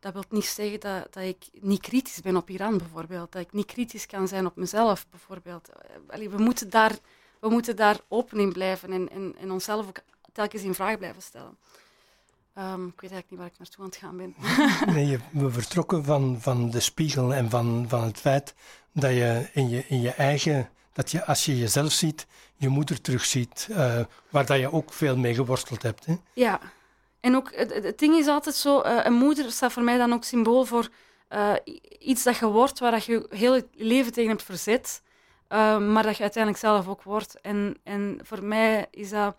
[0.00, 3.52] dat wil niet zeggen dat, dat ik niet kritisch ben op Iran bijvoorbeeld, dat ik
[3.52, 5.68] niet kritisch kan zijn op mezelf bijvoorbeeld.
[6.08, 6.98] Allee, we moeten daar
[7.40, 10.00] we moeten daar open in blijven en, en, en onszelf ook
[10.32, 11.58] telkens in vraag blijven stellen.
[12.58, 14.34] Um, ik weet eigenlijk niet waar ik naartoe aan het gaan ben.
[14.94, 18.54] nee, we vertrokken van, van de spiegel en van, van het feit
[18.92, 22.26] dat je in je, in je eigen, dat je als je jezelf ziet,
[22.56, 24.00] je moeder terugziet, uh,
[24.30, 26.06] waar dat je ook veel mee geworsteld hebt.
[26.06, 26.14] Hè?
[26.32, 26.60] Ja,
[27.20, 30.12] en ook het, het ding is altijd zo, uh, een moeder staat voor mij dan
[30.12, 30.88] ook symbool voor
[31.30, 31.52] uh,
[31.98, 35.02] iets dat je wordt waar dat je heel leven tegen hebt verzet.
[35.50, 37.40] Ehm, maar dat je uiteindelijk zelf ook wordt.
[37.40, 39.36] En, en voor mij is dat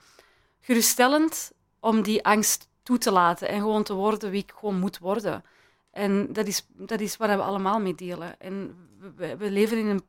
[0.60, 4.97] geruststellend om die angst toe te laten en gewoon te worden wie ik gewoon moet
[4.97, 5.43] worden.
[5.91, 8.39] En dat is, dat is waar we allemaal mee delen.
[8.39, 8.76] En
[9.15, 10.04] we, we leven in een...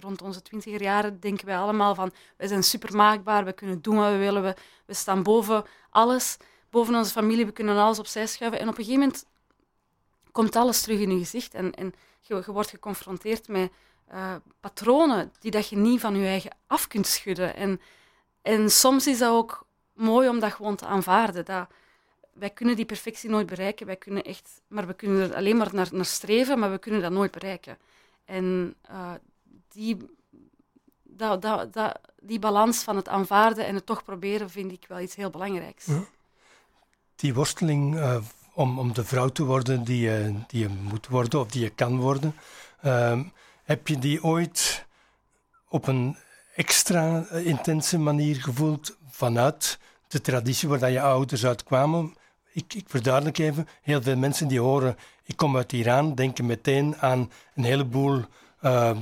[0.00, 2.12] Rond onze twintiger jaren denken wij allemaal van...
[2.36, 4.54] We zijn super maakbaar, we kunnen doen wat we willen, we,
[4.86, 6.36] we staan boven alles.
[6.70, 8.60] Boven onze familie, we kunnen alles opzij schuiven.
[8.60, 9.26] En op een gegeven moment
[10.36, 11.54] komt alles terug in je gezicht.
[11.54, 13.70] En, en je, wordt geconfronteerd met
[14.12, 17.56] uh, patronen die dat je niet van je eigen af kunt schudden.
[17.56, 17.80] En,
[18.42, 21.44] en soms is dat ook mooi om dat gewoon te aanvaarden.
[21.44, 21.66] Dat
[22.32, 23.86] wij kunnen die perfectie nooit bereiken.
[23.86, 27.00] Wij kunnen echt, maar we kunnen er alleen maar naar, naar streven, maar we kunnen
[27.00, 27.78] dat nooit bereiken.
[28.24, 29.12] En uh,
[29.68, 29.96] die,
[32.20, 35.86] die balans van het aanvaarden en het toch proberen vind ik wel iets heel belangrijks.
[37.14, 38.16] Die worsteling uh,
[38.56, 41.70] om, om de vrouw te worden die je, die je moet worden of die je
[41.70, 42.34] kan worden.
[42.84, 43.20] Uh,
[43.64, 44.86] heb je die ooit
[45.68, 46.16] op een
[46.54, 52.16] extra eh, intense manier gevoeld vanuit de traditie waar je ouders uitkwamen?
[52.52, 56.96] Ik, ik verduidelijk even, heel veel mensen die horen ik kom uit Iran, denken meteen
[56.96, 58.24] aan een heleboel
[58.62, 58.96] uh,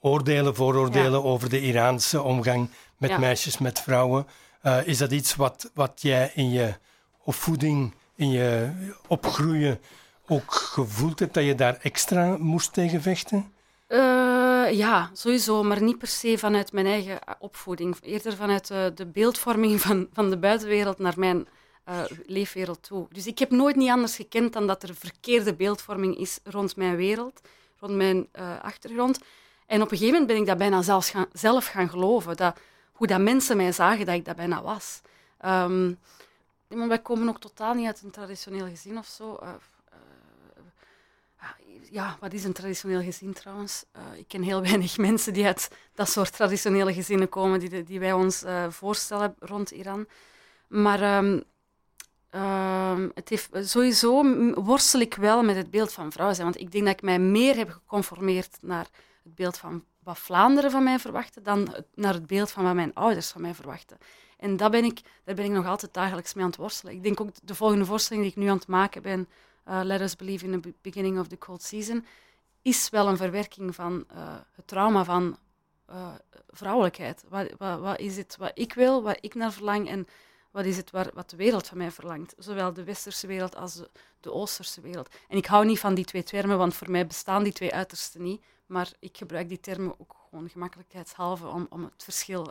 [0.00, 4.26] oordelen, vooroordelen over de Iraanse omgang met meisjes, met vrouwen.
[4.62, 6.74] Uh, is dat iets wat, wat jij in je
[7.22, 8.70] opvoeding, in je
[9.06, 9.80] opgroeien
[10.26, 13.52] ook gevoeld hebt, dat je daar extra moest tegen vechten?
[13.88, 17.96] Uh, ja, sowieso, maar niet per se vanuit mijn eigen opvoeding.
[18.00, 21.46] Eerder vanuit uh, de beeldvorming van, van de buitenwereld naar mijn
[21.88, 23.06] uh, leefwereld toe.
[23.10, 26.96] Dus ik heb nooit niet anders gekend dan dat er verkeerde beeldvorming is rond mijn
[26.96, 27.40] wereld,
[27.78, 28.28] rond mijn
[28.62, 29.18] achtergrond.
[29.66, 32.36] En op een gegeven moment ben ik dat bijna zelfs gaan, zelf gaan geloven.
[32.36, 32.58] Dat,
[32.92, 35.00] hoe dat mensen mij zagen dat ik dat bijna was.
[35.44, 35.98] Um,
[36.68, 39.38] wij komen ook totaal niet uit een traditioneel gezin of zo.
[39.42, 39.48] Uh,
[41.42, 41.48] uh,
[41.90, 43.84] ja, wat is een traditioneel gezin trouwens?
[43.96, 48.00] Uh, ik ken heel weinig mensen die uit dat soort traditionele gezinnen komen, die, die
[48.00, 50.06] wij ons voorstellen rond Iran.
[50.66, 51.44] Maar um,
[53.14, 54.24] het heeft, sowieso
[54.54, 56.46] worstel ik wel met het beeld van vrouw zijn.
[56.46, 58.86] Want ik denk dat ik mij meer heb geconformeerd naar
[59.22, 62.94] het beeld van wat Vlaanderen van mij verwachtte dan naar het beeld van wat mijn
[62.94, 63.98] ouders van mij verwachten.
[64.36, 66.94] En dat ben ik, daar ben ik nog altijd dagelijks mee aan het worstelen.
[66.94, 69.28] Ik denk ook de volgende voorstelling die ik nu aan het maken ben,
[69.68, 72.06] uh, Let Us Believe in the Beginning of the Cold Season,
[72.62, 75.38] is wel een verwerking van uh, het trauma van
[75.90, 76.14] uh,
[76.48, 77.24] vrouwelijkheid.
[77.28, 80.06] Wat, wat, wat, is het wat ik wil, wat ik naar verlang en
[80.50, 82.34] wat is het waar, wat de wereld van mij verlangt?
[82.38, 83.82] Zowel de westerse wereld als
[84.20, 85.14] de, oosterse wereld.
[85.28, 88.22] En ik hou niet van die twee termen, want voor mij bestaan die twee uitersten
[88.22, 88.44] niet.
[88.66, 92.50] Maar ik gebruik die termen ook gewoon gemakkelijkheidshalve om, om het verschil,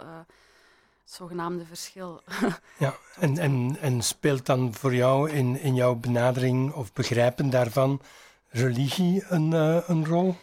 [1.06, 2.22] het zogenaamde verschil.
[2.80, 8.02] ja, en, en, en speelt dan voor jou in, in jouw benadering of begrijpen daarvan
[8.50, 10.36] religie een, uh, een rol?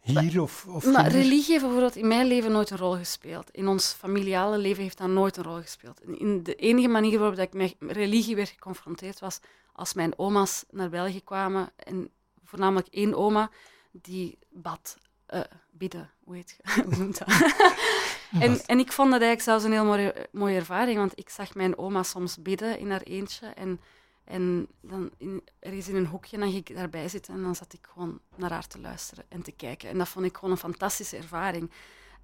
[0.00, 3.50] Hier of, of maar religie heeft bijvoorbeeld in mijn leven nooit een rol gespeeld.
[3.50, 6.00] In ons familiale leven heeft dat nooit een rol gespeeld.
[6.00, 9.40] In de enige manier waarop ik met religie werd geconfronteerd was
[9.72, 11.72] als mijn oma's naar België kwamen.
[11.76, 12.10] En
[12.44, 13.50] voornamelijk één oma
[13.92, 14.96] die bad
[15.34, 15.40] uh,
[15.70, 17.28] bidden, hoe, heet, hoe noemt dat?
[18.46, 21.54] en, en ik vond dat eigenlijk zelfs een heel mooie, mooie ervaring, want ik zag
[21.54, 23.80] mijn oma soms bidden in haar eentje en,
[24.24, 27.72] en dan in, ergens in een hoekje, dan ging ik daarbij zitten en dan zat
[27.72, 29.88] ik gewoon naar haar te luisteren en te kijken.
[29.88, 31.70] En dat vond ik gewoon een fantastische ervaring.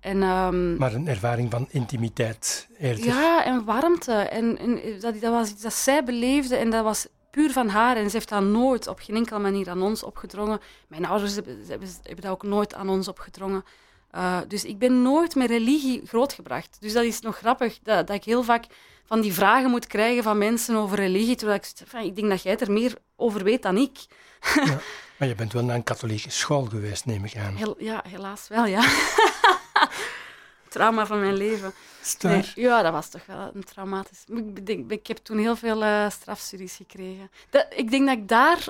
[0.01, 3.05] En, um, maar een ervaring van intimiteit eerder.
[3.05, 4.13] Ja, en warmte.
[4.13, 7.97] En, en dat, dat was iets dat zij beleefde en dat was puur van haar.
[7.97, 10.61] En ze heeft dat nooit op geen enkele manier aan ons opgedrongen.
[10.87, 13.65] Mijn ouders hebben, hebben, hebben dat ook nooit aan ons opgedrongen.
[14.15, 16.77] Uh, dus ik ben nooit met religie grootgebracht.
[16.81, 18.65] Dus dat is nog grappig, dat, dat ik heel vaak
[19.05, 21.37] van die vragen moet krijgen van mensen over religie.
[21.37, 23.99] Terwijl ik, van, ik denk dat jij er meer over weet dan ik.
[24.55, 24.81] Ja,
[25.19, 27.55] maar je bent wel naar een katholieke school geweest, neem ik aan.
[27.55, 28.81] Heel, ja, helaas wel, ja.
[30.77, 31.73] Trauma van mijn leven.
[32.21, 34.25] Nee, ja, dat was toch wel een traumatisch.
[34.27, 37.31] Ik, denk, ik heb toen heel veel uh, strafstudies gekregen.
[37.51, 38.65] Dat, ik denk dat ik daar.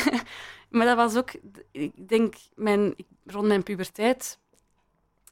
[0.70, 1.30] maar dat was ook,
[1.70, 2.94] ik denk, mijn,
[3.26, 4.38] rond mijn puberteit.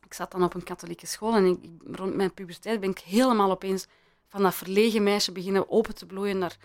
[0.05, 1.59] Ik zat dan op een katholieke school en ik,
[1.97, 3.87] rond mijn puberteit ben ik helemaal opeens
[4.29, 6.57] van dat verlegen meisje beginnen open te bloeien naar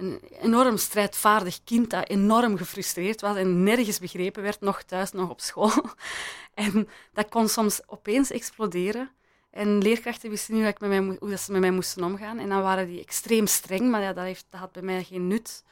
[0.00, 5.30] een enorm strijdvaardig kind dat enorm gefrustreerd was en nergens begrepen werd, nog thuis, nog
[5.30, 5.72] op school.
[6.54, 9.10] en dat kon soms opeens exploderen.
[9.50, 12.38] En leerkrachten wisten niet hoe, hoe ze met mij moesten omgaan.
[12.38, 15.26] En dan waren die extreem streng, maar ja, dat, heeft, dat had bij mij geen
[15.26, 15.64] nut.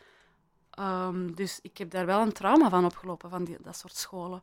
[0.81, 4.43] Um, dus ik heb daar wel een trauma van opgelopen, van die, dat soort scholen.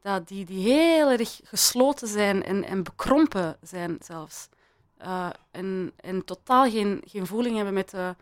[0.00, 4.48] Dat die, die heel erg gesloten zijn en, en bekrompen zijn zelfs.
[5.02, 8.14] Uh, en, en totaal geen, geen voeling hebben met de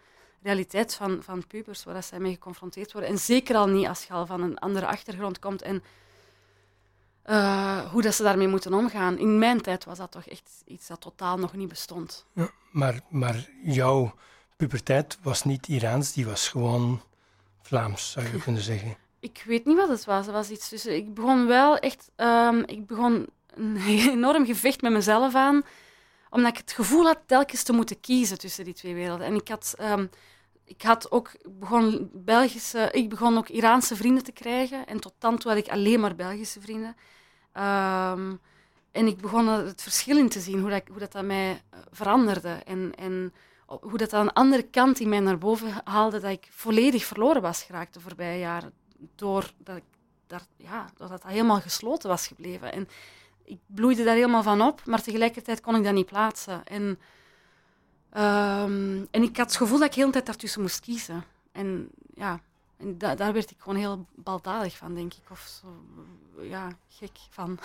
[0.45, 3.11] realiteit van, van pubers, waar zij mee geconfronteerd worden.
[3.11, 5.83] En zeker al niet als je al van een andere achtergrond komt en
[7.27, 9.19] uh, hoe dat ze daarmee moeten omgaan.
[9.19, 12.27] In mijn tijd was dat toch echt iets dat totaal nog niet bestond.
[12.33, 14.15] Ja, maar, maar jouw
[14.57, 17.03] puberteit was niet Iraans, die was gewoon
[17.63, 18.97] Vlaams, zou je kunnen zeggen.
[19.21, 20.27] Ik weet niet wat het was.
[20.27, 20.97] Het was iets tussen.
[20.97, 22.11] Ik begon wel echt.
[22.17, 23.77] Um, ik begon een
[24.11, 25.63] enorm gevecht met mezelf aan,
[26.31, 29.27] omdat ik het gevoel had telkens te moeten kiezen tussen die twee werelden.
[29.27, 29.75] En ik had.
[29.81, 30.11] Um,
[30.65, 34.87] ik had ook begon Belgische, ik begon ook Iraanse vrienden te krijgen.
[34.87, 36.97] En tot dan toe had ik alleen maar Belgische vrienden.
[37.57, 38.41] Um,
[38.93, 41.79] en ik begon het verschil in te zien, hoe dat, hoe dat aan mij eh,
[41.91, 42.51] veranderde.
[42.65, 43.33] En, en
[43.67, 47.43] hoe dat aan een andere kant in mij naar boven haalde, dat ik volledig verloren
[47.43, 48.73] was geraakt de voorbije jaren.
[49.15, 49.83] Doordat, ik
[50.27, 52.73] daar, ja, doordat dat helemaal gesloten was gebleven.
[52.73, 52.89] En
[53.45, 56.65] ik bloeide daar helemaal van op, maar tegelijkertijd kon ik dat niet plaatsen.
[56.65, 56.99] En,
[58.17, 61.25] um, en ik had het gevoel dat ik heel de tijd daartussen moest kiezen.
[61.53, 62.41] En ja,
[62.77, 65.31] en da daar werd ik gewoon heel baldadig van, denk ik.
[65.31, 65.67] Of zo,
[66.43, 67.59] ja, gek van.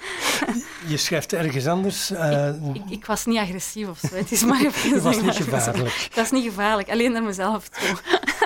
[0.92, 2.10] Je schrijft ergens anders.
[2.10, 2.48] Uh...
[2.48, 4.14] Ik, ik, ik, was niet agressief of zo.
[4.14, 6.08] Het is maar even was niet gevaarlijk.
[6.14, 7.96] Dat is niet gevaarlijk, alleen naar mezelf toe.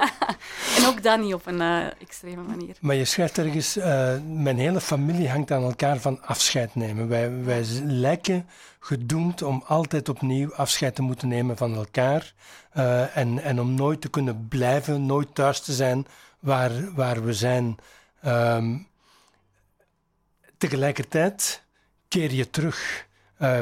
[0.76, 2.76] en ook dat niet op een uh, extreme manier.
[2.80, 7.08] Maar je schrijft ergens, uh, mijn hele familie hangt aan elkaar van afscheid nemen.
[7.08, 12.32] Wij, wij lijken gedoemd om altijd opnieuw afscheid te moeten nemen van elkaar.
[12.76, 16.06] Uh, en, en om nooit te kunnen blijven, nooit thuis te zijn
[16.38, 17.76] waar, waar we zijn.
[18.26, 18.88] Um,
[20.58, 21.62] tegelijkertijd
[22.08, 23.06] keer je terug.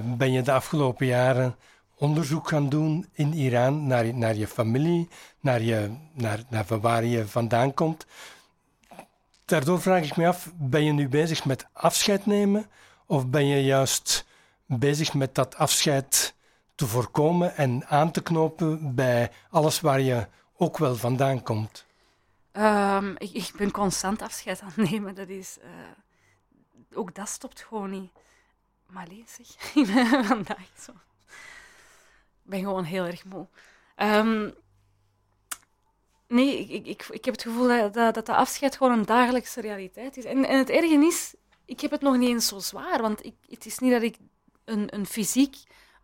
[0.03, 1.57] ben je de afgelopen jaren
[1.99, 5.09] onderzoek gaan doen in Iran naar, naar je familie,
[5.41, 8.07] naar, je, naar, naar waar je vandaan komt.
[9.45, 12.67] Daardoor vraag ik me af, ben je nu bezig met afscheid nemen
[13.07, 14.27] of ben je juist
[14.67, 16.35] bezig met dat afscheid
[16.75, 21.87] te voorkomen en aan te knopen bij alles waar je ook wel vandaan komt?
[22.53, 25.15] Um, ik, ik, ben constant afscheid aan het nemen.
[25.15, 28.11] Dat is, uh, ook dat stopt gewoon niet.
[28.87, 29.39] Maar lees
[29.75, 29.87] ik
[30.27, 30.93] vandaag zo
[32.49, 33.47] ben gewoon heel erg moe.
[33.97, 34.55] Um,
[36.27, 39.61] nee, ik, ik, ik heb het gevoel dat, dat, dat de afscheid gewoon een dagelijkse
[39.61, 40.25] realiteit is.
[40.25, 41.35] En, het erge is,
[41.65, 43.03] ik heb het nog niet eens zo zwaar.
[43.03, 44.17] Want ik, het is niet dat ik
[44.65, 45.57] een, een fysiek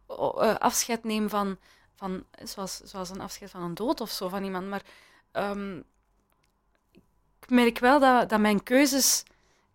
[0.09, 1.59] uh, afscheid neem van,
[1.95, 4.69] van zoals, zoals een afscheid van een dood of zo van iemand.
[4.69, 4.83] Maar
[5.33, 5.85] um,
[7.41, 9.23] ik merk wel dat, dat mijn keuzes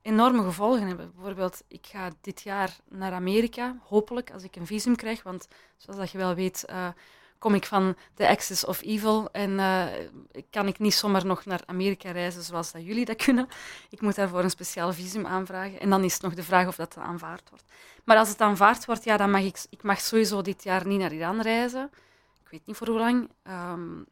[0.02, 1.12] enorme gevolgen hebben.
[1.16, 5.24] Bijvoorbeeld, ik ga dit jaar naar Amerika, hopelijk, als ik een visum krijg.
[5.24, 6.88] Want zoals dat je wel weet, uh,
[7.38, 9.86] kom ik van de Axis of Evil en uh,
[10.50, 13.48] kan ik niet zomaar nog naar Amerika reizen zoals dat jullie dat kunnen.
[13.90, 15.80] Ik moet daarvoor een speciaal visum aanvragen.
[15.80, 17.66] En dan is het nog de vraag of dat aanvaard wordt.
[18.04, 21.00] Maar als het aanvaard wordt, ja, dan mag ik, ik mag sowieso dit jaar niet
[21.00, 21.92] naar Iran reizen.
[22.44, 23.30] Ik weet niet voor hoe lang.
[23.44, 24.06] Um,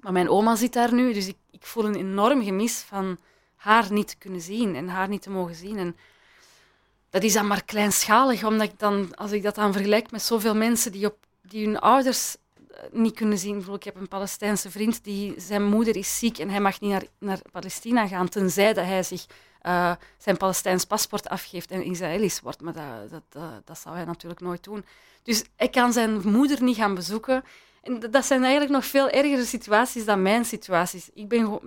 [0.00, 3.18] maar mijn oma zit daar nu, dus ik, ik voel een enorm gemis van
[3.58, 5.78] haar niet te kunnen zien en haar niet te mogen zien.
[5.78, 5.96] En
[7.10, 10.54] dat is dan maar kleinschalig, omdat ik dan, als ik dat dan vergelijk met zoveel
[10.54, 12.36] mensen die, op, die hun ouders
[12.70, 13.64] eh, niet kunnen zien.
[13.74, 17.04] Ik heb een Palestijnse vriend, die, zijn moeder is ziek en hij mag niet naar,
[17.18, 19.26] naar Palestina gaan, tenzij dat hij zich
[19.62, 22.60] uh, zijn Palestijns paspoort afgeeft en Israëlisch wordt.
[22.60, 24.84] Maar dat, dat, dat, dat, zou hij natuurlijk nooit doen.
[25.22, 27.44] Dus hij kan zijn moeder niet gaan bezoeken.
[27.82, 31.10] En dat zijn eigenlijk nog veel ergere situaties dan mijn situaties.
[31.14, 31.60] Ik ben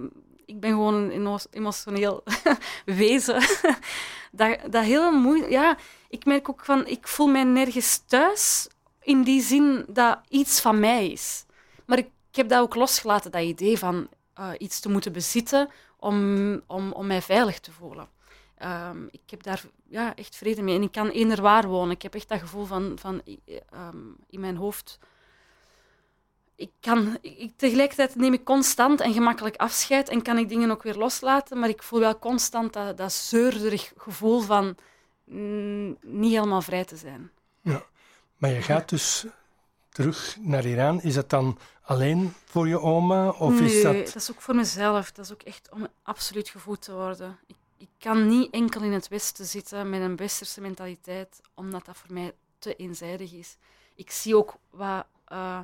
[0.51, 2.23] ik ben gewoon een emotioneel
[2.85, 3.43] wezen.
[4.31, 5.51] dat, dat heel moeilijk...
[5.51, 5.77] Ja,
[6.09, 6.87] ik merk ook van...
[6.87, 8.67] Ik voel mij nergens thuis
[9.01, 11.45] in die zin dat iets van mij is.
[11.85, 14.07] Maar ik, heb dat ook losgelaten, dat idee van
[14.39, 18.07] uh, iets te moeten bezitten om, om, om mij veilig te voelen.
[18.63, 20.75] Um, ik heb daar ja, echt vrede mee.
[20.75, 21.95] En ik kan eender waar wonen.
[21.95, 23.21] Ik heb echt dat gevoel van, van
[23.73, 24.99] um, in mijn hoofd
[26.61, 30.83] ik kan, ik, tegelijkertijd neem ik constant en gemakkelijk afscheid en kan ik dingen ook
[30.83, 34.75] weer loslaten, maar ik voel wel constant dat, dat zeurderig gevoel van
[35.23, 37.31] mm, niet helemaal vrij te zijn.
[37.61, 37.83] Ja,
[38.37, 39.25] maar je gaat dus
[39.89, 41.01] terug naar Iran.
[41.01, 43.29] Is dat dan alleen voor je oma?
[43.29, 43.95] Of nee, is dat...
[43.95, 45.11] dat is ook voor mezelf.
[45.11, 47.39] Dat is ook echt om absoluut gevoed te worden.
[47.47, 51.97] Ik, ik kan niet enkel in het Westen zitten met een westerse mentaliteit, omdat dat
[51.97, 53.57] voor mij te eenzijdig is.
[53.95, 55.05] Ik zie ook wat...
[55.31, 55.59] Uh,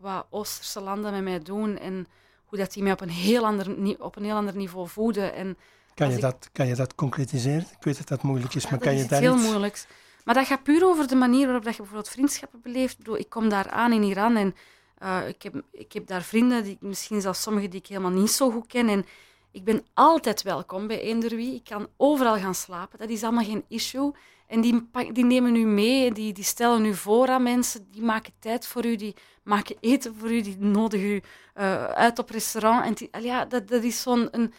[0.00, 2.06] wat Oosterse landen met mij doen en
[2.44, 5.34] hoe dat die mij op een heel ander, op een heel ander niveau voeden.
[5.34, 5.56] En
[5.94, 7.66] kan, je dat, kan je dat concretiseren?
[7.78, 9.28] Ik weet dat dat moeilijk is, maar kan je daar iets...
[9.28, 9.86] heel moeilijk.
[10.24, 12.92] Maar dat gaat puur over de manier waarop dat je bijvoorbeeld vriendschappen beleeft.
[12.92, 14.54] Ik, bedoel, ik kom daar aan in Iran en
[15.02, 18.30] uh, ik, heb, ik heb daar vrienden, die, misschien zelfs sommigen die ik helemaal niet
[18.30, 18.88] zo goed ken.
[18.88, 19.04] En
[19.50, 21.54] ik ben altijd welkom bij eender wie.
[21.54, 22.98] Ik kan overal gaan slapen.
[22.98, 24.12] Dat is allemaal geen issue.
[24.46, 28.32] En die, die nemen u mee, die, die stellen u voor aan mensen, die maken
[28.38, 31.22] tijd voor u, die maken eten voor u, die nodigen u
[31.56, 32.84] uh, uit op restaurant.
[32.84, 34.28] En die, ja, dat, dat is zo'n...
[34.30, 34.54] Een,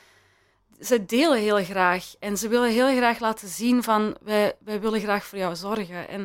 [0.80, 5.00] ze delen heel graag en ze willen heel graag laten zien van wij, wij willen
[5.00, 6.08] graag voor jou zorgen.
[6.08, 6.22] En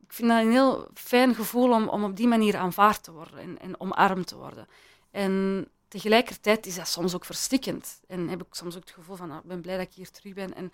[0.00, 3.38] ik vind dat een heel fijn gevoel om, om op die manier aanvaard te worden
[3.38, 4.66] en, en omarmd te worden.
[5.10, 8.00] En tegelijkertijd is dat soms ook verstikkend.
[8.06, 10.10] En heb ik soms ook het gevoel van, nou, ik ben blij dat ik hier
[10.10, 10.72] terug ben en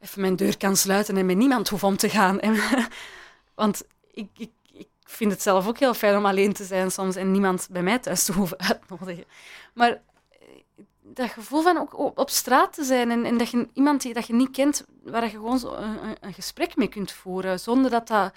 [0.00, 2.40] even mijn deur kan sluiten en met niemand hoef om te gaan.
[2.46, 2.60] En,
[3.54, 4.50] want ik,
[5.04, 7.82] ik vind het zelf ook heel fijn om alleen te zijn soms en niemand bij
[7.82, 9.24] mij thuis te hoeven uitnodigen.
[9.74, 9.98] Maar eh,
[11.00, 14.26] dat gevoel van ook op straat te zijn en, en dat je iemand die dat
[14.26, 18.32] je niet kent, waar je gewoon een, een, gesprek mee kunt voeren, zonder dat dat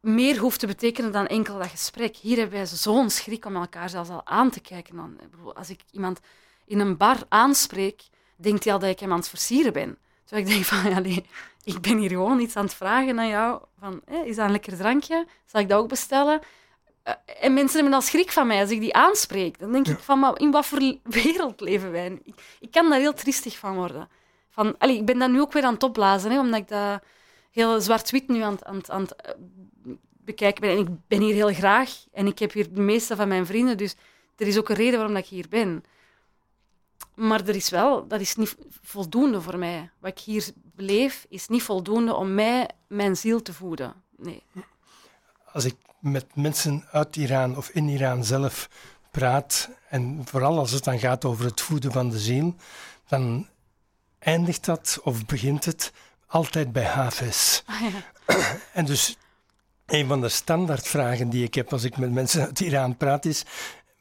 [0.00, 2.16] meer hoeft te betekenen dan enkel dat gesprek.
[2.16, 4.96] Hier hebben wij zo'n schrik om elkaar zelfs al aan te kijken.
[4.96, 5.18] Dan,
[5.54, 6.20] als ik iemand
[6.64, 8.02] in een bar aanspreek,
[8.36, 9.98] denkt hij al dat ik hem aan het versieren ben.
[10.30, 11.24] Terwijl ik denk van, ja, nee,
[11.64, 13.60] ik ben hier gewoon iets aan het vragen aan jou.
[13.78, 15.26] Van, is dat een lekker drankje?
[15.46, 16.40] Zal ik dat ook bestellen?
[17.08, 19.58] Uh, en mensen hebben al schrik van mij als ik die aanspreek.
[19.58, 20.78] Dan denk ik van, maar in wat voor
[21.22, 22.20] wereld leven wij?
[22.24, 24.08] Ik, ik kan daar heel triestig van worden.
[24.50, 27.02] Van, allee, ik ben dat nu ook weer aan het opblazen, hè, omdat ik dat
[27.50, 29.36] heel zwart-wit nu aan, aan, aan het
[30.24, 30.70] bekijken ben.
[30.70, 33.76] En ik ben hier heel graag en ik heb hier de meeste van mijn vrienden,
[33.76, 33.94] dus
[34.36, 35.84] er is ook een reden waarom dat ik hier ben.
[37.20, 39.90] Maar er is wel, dat is niet voldoende voor mij.
[39.98, 43.94] Wat ik hier beleef, is niet voldoende om mij, mijn ziel te voeden.
[44.16, 44.42] Nee.
[45.52, 48.68] Als ik met mensen uit Iran of in Iran zelf
[49.10, 52.54] praat, en vooral als het dan gaat over het voeden van de ziel,
[53.08, 53.48] dan
[54.18, 55.92] eindigt dat of begint het
[56.26, 57.62] altijd bij Hafiz.
[57.66, 58.02] Ah, ja.
[58.72, 59.16] En dus
[59.86, 63.44] een van de standaardvragen die ik heb als ik met mensen uit Iran praat is: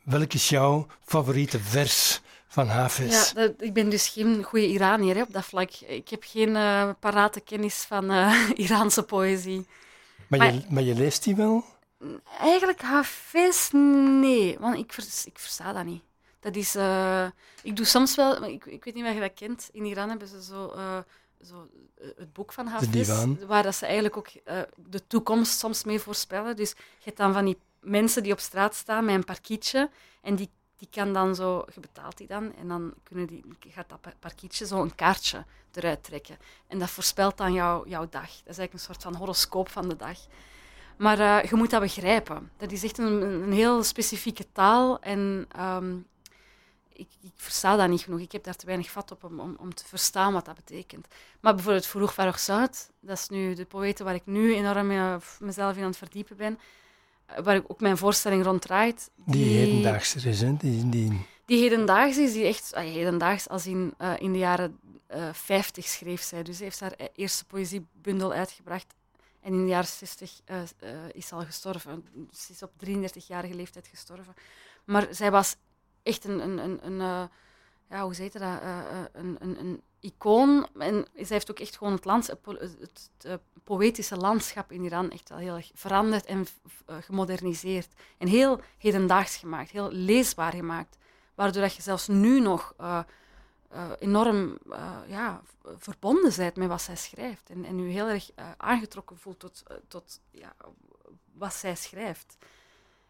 [0.04, 3.12] welk is jouw favoriete vers van Hafiz?
[3.34, 5.72] Ja, dat- ik ben dus geen goede Iranier hè, op dat vlak.
[5.74, 9.68] Ik heb geen eh, parate kennis van eh, Iraanse poëzie.
[10.28, 11.64] maar, je, maar je leest die wel?
[12.40, 16.04] Eigenlijk Hafez, nee, want ik, vers- ik versta dat niet.
[16.40, 17.26] Dat is, eh,
[17.64, 20.28] ik doe soms wel, ik, ik weet niet of je dat kent, in Iran hebben
[20.28, 20.74] ze zo,
[21.46, 21.68] zo
[22.18, 23.40] het boek van divan.
[23.48, 24.28] waar dat ze eigenlijk ook
[24.76, 26.56] de toekomst soms mee voorspellen.
[26.56, 29.90] Dus je hebt dan van die mensen die op straat staan met een parkietje
[30.22, 30.50] en die,
[30.80, 34.14] die kan dan zo, je betaalt die dan en dan kunnen die, gaat dat pa-
[34.20, 36.38] parkietje zo een kaartje eruit trekken.
[36.68, 38.22] En dat voorspelt dan jouw jouw dag.
[38.22, 40.18] Dat is eigenlijk een soort van horoscoop van de dag.
[40.98, 42.52] Maar eh, je moet dat begrijpen.
[42.58, 45.98] Dat is echt een, een heel specifieke taal en ehm,
[46.94, 48.20] ik, ik versta dat niet genoeg.
[48.20, 51.08] Ik heb daar te weinig vat op om, om, te verstaan wat dat betekent.
[51.40, 55.16] Maar bijvoorbeeld Vroeg Farog Zuid, dat is nu de poëte waar ik nu enorm eh,
[55.40, 56.60] mezelf in aan het verdiepen ben,
[57.44, 59.10] waar ik ook mijn voorstelling rond draait.
[59.16, 60.58] Die hedendaagse is, hè?
[60.58, 64.80] Die, die, Die hedendaags is, die echt, ah, hedendaags als in, eh, in de jaren
[65.08, 66.44] eh 50 schreef zij.
[66.44, 68.94] Dus ze heeft haar e- eerste poëziebundel uitgebracht.
[69.42, 70.62] En in de jaren 60 eh,
[71.12, 72.06] is ze al gestorven.
[72.32, 74.34] Ze is op 33-jarige leeftijd gestorven.
[74.86, 75.56] Maar zij was
[76.04, 77.30] echt een, een, een, een
[77.90, 78.42] ja, hoe heet dat?
[78.42, 78.80] Eh,
[79.12, 80.68] een, een, een icoon.
[80.78, 82.40] En zij heeft ook echt gewoon het, lands, het,
[82.80, 86.48] het, eh, poëtische landschap in Iran echt wel heel erg veranderd en
[86.86, 87.94] gemoderniseerd.
[88.18, 90.98] En heel hedendaags gemaakt, heel leesbaar gemaakt.
[91.36, 92.76] Waardoor dat je zelfs nu nog
[94.00, 94.58] enorm
[95.08, 95.42] ja,
[95.78, 97.50] verbonden bent met wat zij schrijft.
[97.50, 100.56] En, en je heel erg aangetrokken voelt tot, tot ja,
[101.34, 102.38] wat zij schrijft.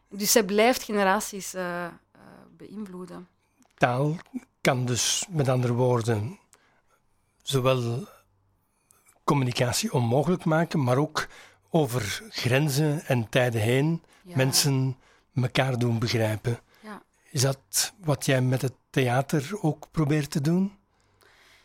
[0.09, 1.55] Dus zij blijft generaties
[2.57, 3.27] beïnvloeden.
[3.77, 4.15] taal
[4.61, 6.39] kan dus, met andere woorden,
[7.41, 8.07] zowel
[9.23, 11.27] communicatie onmogelijk maken, maar ook
[11.69, 14.35] over grenzen en tijden heen Ja.
[14.35, 14.97] mensen
[15.33, 16.59] elkaar doen begrijpen.
[16.81, 17.01] Ja.
[17.31, 20.77] Is dat wat jij met het theater ook probeert te doen?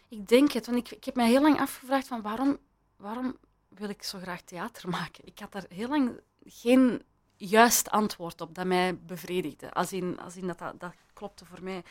[0.08, 2.58] Ik denk het, want ik, ik heb mij heel lang afgevraagd van waarom,
[2.96, 3.36] waarom
[3.68, 5.26] wil ik zo graag theater maken?
[5.26, 7.02] Ik had daar heel lang geen
[7.36, 9.72] juist antwoord op dat mij bevredigde.
[9.72, 11.82] Als in, als in dat, dat, dat klopte voor mij.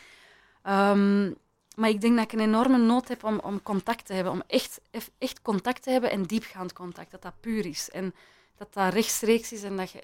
[0.64, 1.32] Ehm,
[1.76, 4.42] maar ik denk dat ik een enorme nood heb om, om contact te hebben, om
[4.46, 4.80] echt,
[5.18, 7.90] echt contact te hebben en diepgaand contact, dat dat puur is.
[7.90, 8.14] En
[8.56, 10.02] dat dat rechtstreeks is en dat, je,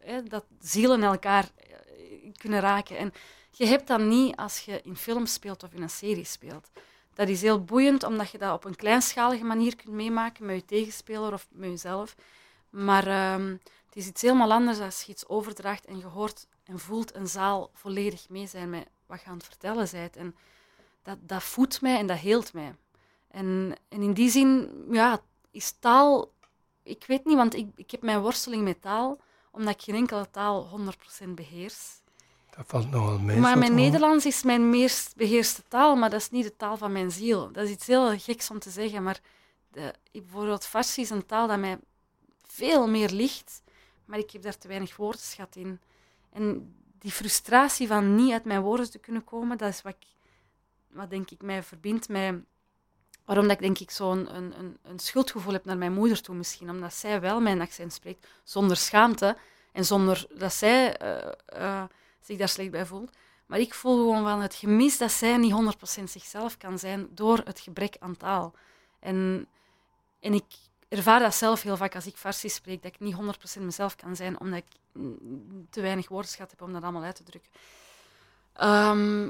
[0.00, 2.98] eh, dat zielen elkaar eh, kunnen raken.
[2.98, 3.12] En
[3.50, 6.70] je hebt dat niet als je in films speelt of in een serie speelt.
[7.14, 10.64] Dat is heel boeiend, omdat je dat op een kleinschalige manier kunt meemaken met je
[10.64, 12.16] tegenspeler of met jezelf.
[12.70, 13.50] Maar ehm,
[13.86, 17.28] het is iets helemaal anders als je iets overdraagt en je hoort en voelt een
[17.28, 20.16] zaal volledig mee zijn met wat je aan het vertellen bent.
[20.16, 20.36] En
[21.02, 22.74] dat, dat voedt mij en dat heelt mij.
[23.28, 26.34] En, en in die zin, ja, is taal...
[26.82, 30.30] Ik weet niet, want ik, ik heb mijn worsteling met taal, omdat ik geen enkele
[30.30, 30.80] taal
[31.24, 32.00] 100% beheers.
[32.56, 33.38] Dat valt nogal mee.
[33.38, 33.74] Maar mijn.
[33.74, 37.52] Nederlands is mijn meest beheerste taal, maar dat is niet de taal van mijn ziel.
[37.52, 39.20] Dat is iets heel geks om te zeggen, maar
[39.70, 41.78] de, bijvoorbeeld Farsi is een taal dat mij
[42.46, 43.62] veel meer ligt,
[44.04, 45.80] maar ik heb daar te weinig woordenschat in.
[46.32, 50.06] En die frustratie van niet uit mijn woorden te kunnen komen, dat is wat, ik,
[50.88, 52.34] wat denk ik mij verbindt met...
[53.24, 56.34] Waarom dat ik denk ik zo'n een, een, een schuldgevoel heb naar mijn moeder toe
[56.34, 56.70] misschien.
[56.70, 59.36] Omdat zij wel mijn accent spreekt, zonder schaamte.
[59.72, 61.84] En zonder dat zij eh, eh,
[62.20, 63.16] zich daar slecht bij voelt.
[63.46, 67.40] Maar ik voel gewoon van het gemis dat zij niet 100% zichzelf kan zijn door
[67.44, 68.54] het gebrek aan taal.
[68.98, 69.48] En,
[70.20, 70.44] en ik
[70.88, 73.16] ervaar dat zelf heel vaak als ik Farsi spreek, dat ik niet
[73.58, 77.16] 100% mezelf kan zijn, omdat ik mm, te weinig woordenschat heb om dat allemaal uit
[77.16, 77.50] te drukken.
[78.52, 79.28] Ehm,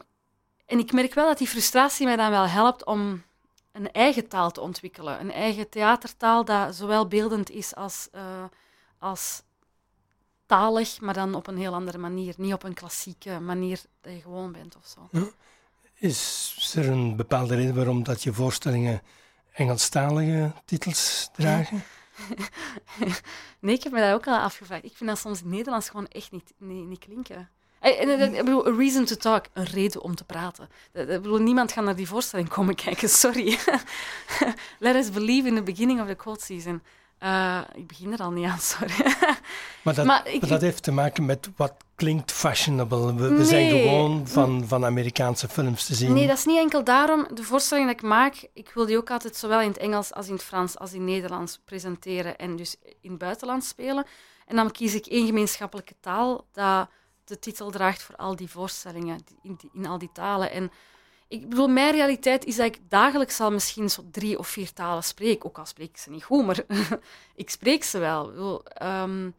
[0.67, 3.23] en ik merk wel dat die frustratie mij dan wel helpt om
[3.73, 5.21] een eigen taal te ontwikkelen.
[5.21, 8.45] Een eigen theatertaal dat zowel beeldend is als, eh,
[8.99, 9.43] als
[10.47, 12.35] talig, maar dan op een heel andere manier.
[12.37, 15.29] Niet op een klassieke manier dat je gewoon bent of zo.
[15.95, 19.03] Is er een bepaalde reden waarom dat je voorstellingen
[19.57, 21.83] Engelstalige titels dragen?
[23.61, 24.85] Nee, ik heb me dat ook al afgevraagd.
[24.85, 27.49] Ik vind dat soms in Nederlands gewoon echt niet, niet, niet klinken.
[27.81, 30.69] Eh, en, ik bedoel, a reason to talk, een reden om te praten.
[30.93, 33.59] Dat- Ik bedoel, niemand gaat naar die voorstelling komen kijken, sorry.
[34.79, 36.83] Let us believe in the beginning of the cold season.
[37.23, 39.15] Uh, ik begin er al niet aan, sorry.
[39.83, 43.15] Maar dat, maar ik, dat heeft te maken met wat klinkt fashionable.
[43.15, 46.13] We, we zijn gewoon van, van Amerikaanse films te zien.
[46.13, 47.27] Nee, dat is niet enkel daarom.
[47.35, 50.27] De voorstelling dat ik maak, ik wil die ook altijd zowel in het Engels als
[50.27, 54.07] in het Frans als in het Nederlands presenteren en dus in het buitenland spelen.
[54.47, 56.89] En dan kies ik één gemeenschappelijke taal dat
[57.25, 60.51] de titel draagt voor al die voorstellingen in, in al die talen.
[60.51, 60.71] En
[61.29, 65.03] ik bedoel, mijn realiteit is dat ik dagelijks al misschien zo drie of vier talen
[65.03, 65.45] spreek.
[65.45, 66.65] Ook al spreek ik ze niet goed, maar
[67.35, 68.63] ik spreek ze wel.
[68.83, 69.35] Um,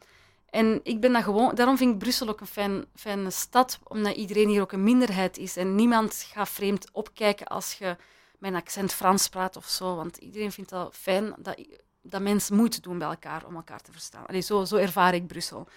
[0.49, 4.15] en ik ben dat gewoon, daarom vind ik Brussel ook een fijn, fijne stad, omdat
[4.15, 5.57] iedereen hier ook een minderheid is.
[5.57, 7.95] En niemand gaat vreemd opkijken als je
[8.39, 9.95] een accent Frans praat of zo.
[9.95, 11.61] Want iedereen vindt dat fijn dat,
[12.01, 14.25] dat mensen moeite doen bij elkaar om elkaar te verstaan.
[14.25, 15.67] Allee, zo, zo ervaar ik Brussel.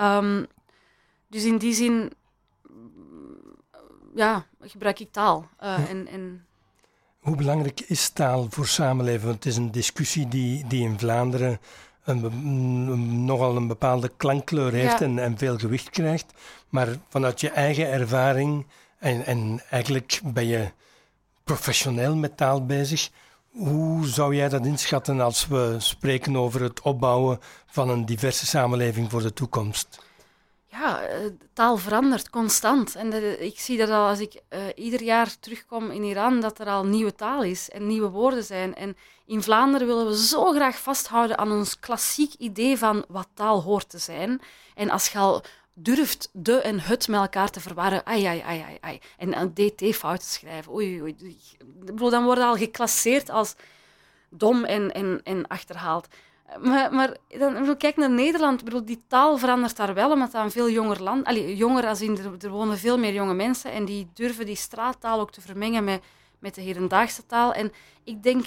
[0.00, 0.46] Um,
[1.26, 2.12] dus in die zin
[4.16, 5.48] ja, gebruik ik taal.
[5.62, 6.46] Uh, en, en...
[7.18, 9.24] Hoe belangrijk is taal voor samenleven?
[9.24, 11.60] Want het is een discussie die, die in Vlaanderen
[12.04, 16.32] een, nogal een bepaalde klankkleur heeft en, en, veel gewicht krijgt.
[16.68, 18.66] Maar vanuit je eigen ervaring,
[18.98, 20.70] en, en eigenlijk ben je
[21.44, 23.10] professioneel met taal bezig.
[23.50, 29.10] Hoe zou jij dat inschatten als we spreken over het opbouwen van een diverse samenleving
[29.10, 30.05] voor de toekomst?
[30.80, 31.18] Ja, eh,
[31.52, 32.94] taal verandert constant.
[32.94, 36.66] En ik zie dat al als ik uh, ieder jaar terugkom in Iran, dat er
[36.66, 38.74] al nieuwe taal is en nieuwe woorden zijn.
[38.74, 38.96] En
[39.26, 43.88] in Vlaanderen willen we zo graag vasthouden aan ons klassiek idee van wat taal hoort
[43.88, 44.40] te zijn.
[44.74, 45.42] En als je al
[45.74, 49.00] durft de en het met elkaar te verwarren, ai, ai, ai, ai, ai.
[49.16, 51.40] En een dt-fout te schrijven, oei, oei, oei.
[52.08, 53.54] Dan worden al geclasseerd als
[54.30, 56.08] dom en, en, en achterhaald.
[56.60, 58.64] Maar, maar dan, kijk naar Nederland.
[58.64, 61.26] Bedoel, die taal verandert daar wel, omdat dat een veel jonger land...
[61.26, 65.20] Allee, jonger als in, er, wonen veel meer jonge mensen en die durven die straattaal
[65.20, 66.02] ook te vermengen met,
[66.38, 67.52] met de hedendaagse taal.
[67.52, 67.72] En
[68.04, 68.46] ik denk,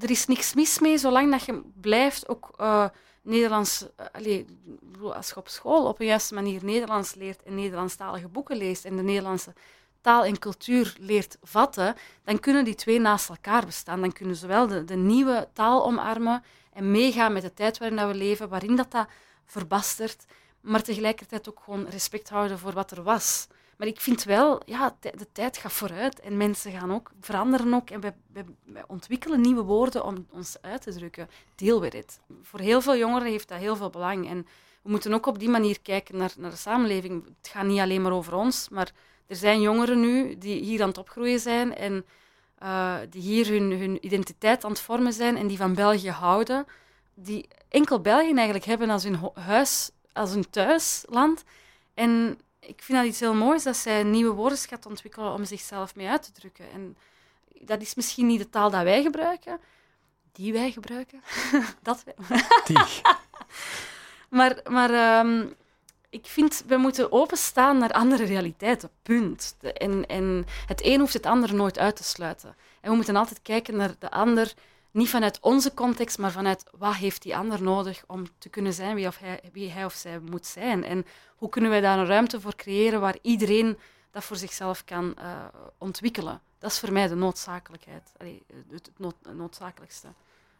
[0.00, 2.84] er is niks mis mee, zolang dat je blijft ook uh,
[3.22, 3.82] Nederlands...
[3.82, 4.46] Uh, allee,
[5.00, 8.96] als je op school op een juiste manier Nederlands leert en Nederlandstalige boeken leest en
[8.96, 9.52] de Nederlandse
[10.00, 11.94] taal en cultuur leert vatten,
[12.24, 14.00] dan kunnen die twee naast elkaar bestaan.
[14.00, 16.42] Dan kunnen zowel de, de nieuwe taal omarmen
[16.72, 19.06] en meegaan met de tijd waarin we leven, waarin dat, dat
[19.44, 20.24] verbastert,
[20.60, 23.46] maar tegelijkertijd ook gewoon respect houden voor wat er was.
[23.76, 27.90] Maar ik vind wel, ja, de tijd gaat vooruit en mensen gaan ook veranderen ook
[27.90, 28.12] en we,
[28.86, 31.28] ontwikkelen nieuwe woorden om ons uit te drukken.
[31.54, 32.20] Deal with it.
[32.42, 34.46] Voor heel veel jongeren heeft dat heel veel belang en
[34.82, 37.24] we moeten ook op die manier kijken naar, naar de samenleving.
[37.24, 38.92] Het gaat niet alleen maar over ons, maar
[39.26, 42.04] er zijn jongeren nu die hier aan het opgroeien zijn en
[42.62, 46.66] uh, die hier hun, hun identiteit aan het vormen zijn en die van België houden,
[47.14, 51.44] die enkel België eigenlijk hebben als hun huis, als hun thuisland.
[51.94, 55.94] En ik vind dat iets heel moois dat zij een nieuwe woordenschat ontwikkelen om zichzelf
[55.94, 56.70] mee uit te drukken.
[56.72, 56.96] En
[57.60, 59.60] dat is misschien niet de taal dat wij gebruiken,
[60.32, 61.22] die wij gebruiken.
[61.82, 62.42] dat wij.
[62.64, 62.76] Die.
[64.38, 65.54] maar maar um,
[66.12, 69.56] ik vind, we moeten openstaan naar andere realiteiten, punt.
[69.60, 72.56] En, en het een hoeft het ander nooit uit te sluiten.
[72.80, 74.52] En we moeten altijd kijken naar de ander,
[74.90, 78.94] niet vanuit onze context, maar vanuit wat heeft die ander nodig om te kunnen zijn
[78.94, 80.84] wie, of hij, of zij moet zijn.
[80.84, 81.06] En
[81.36, 83.78] hoe kunnen wij daar een ruimte voor creëren waar iedereen
[84.10, 85.44] dat voor zichzelf kan uh,
[85.78, 86.40] ontwikkelen.
[86.58, 88.90] Dat is voor mij de noodzakelijkheid, Allee, het
[89.32, 90.08] noodzakelijkste.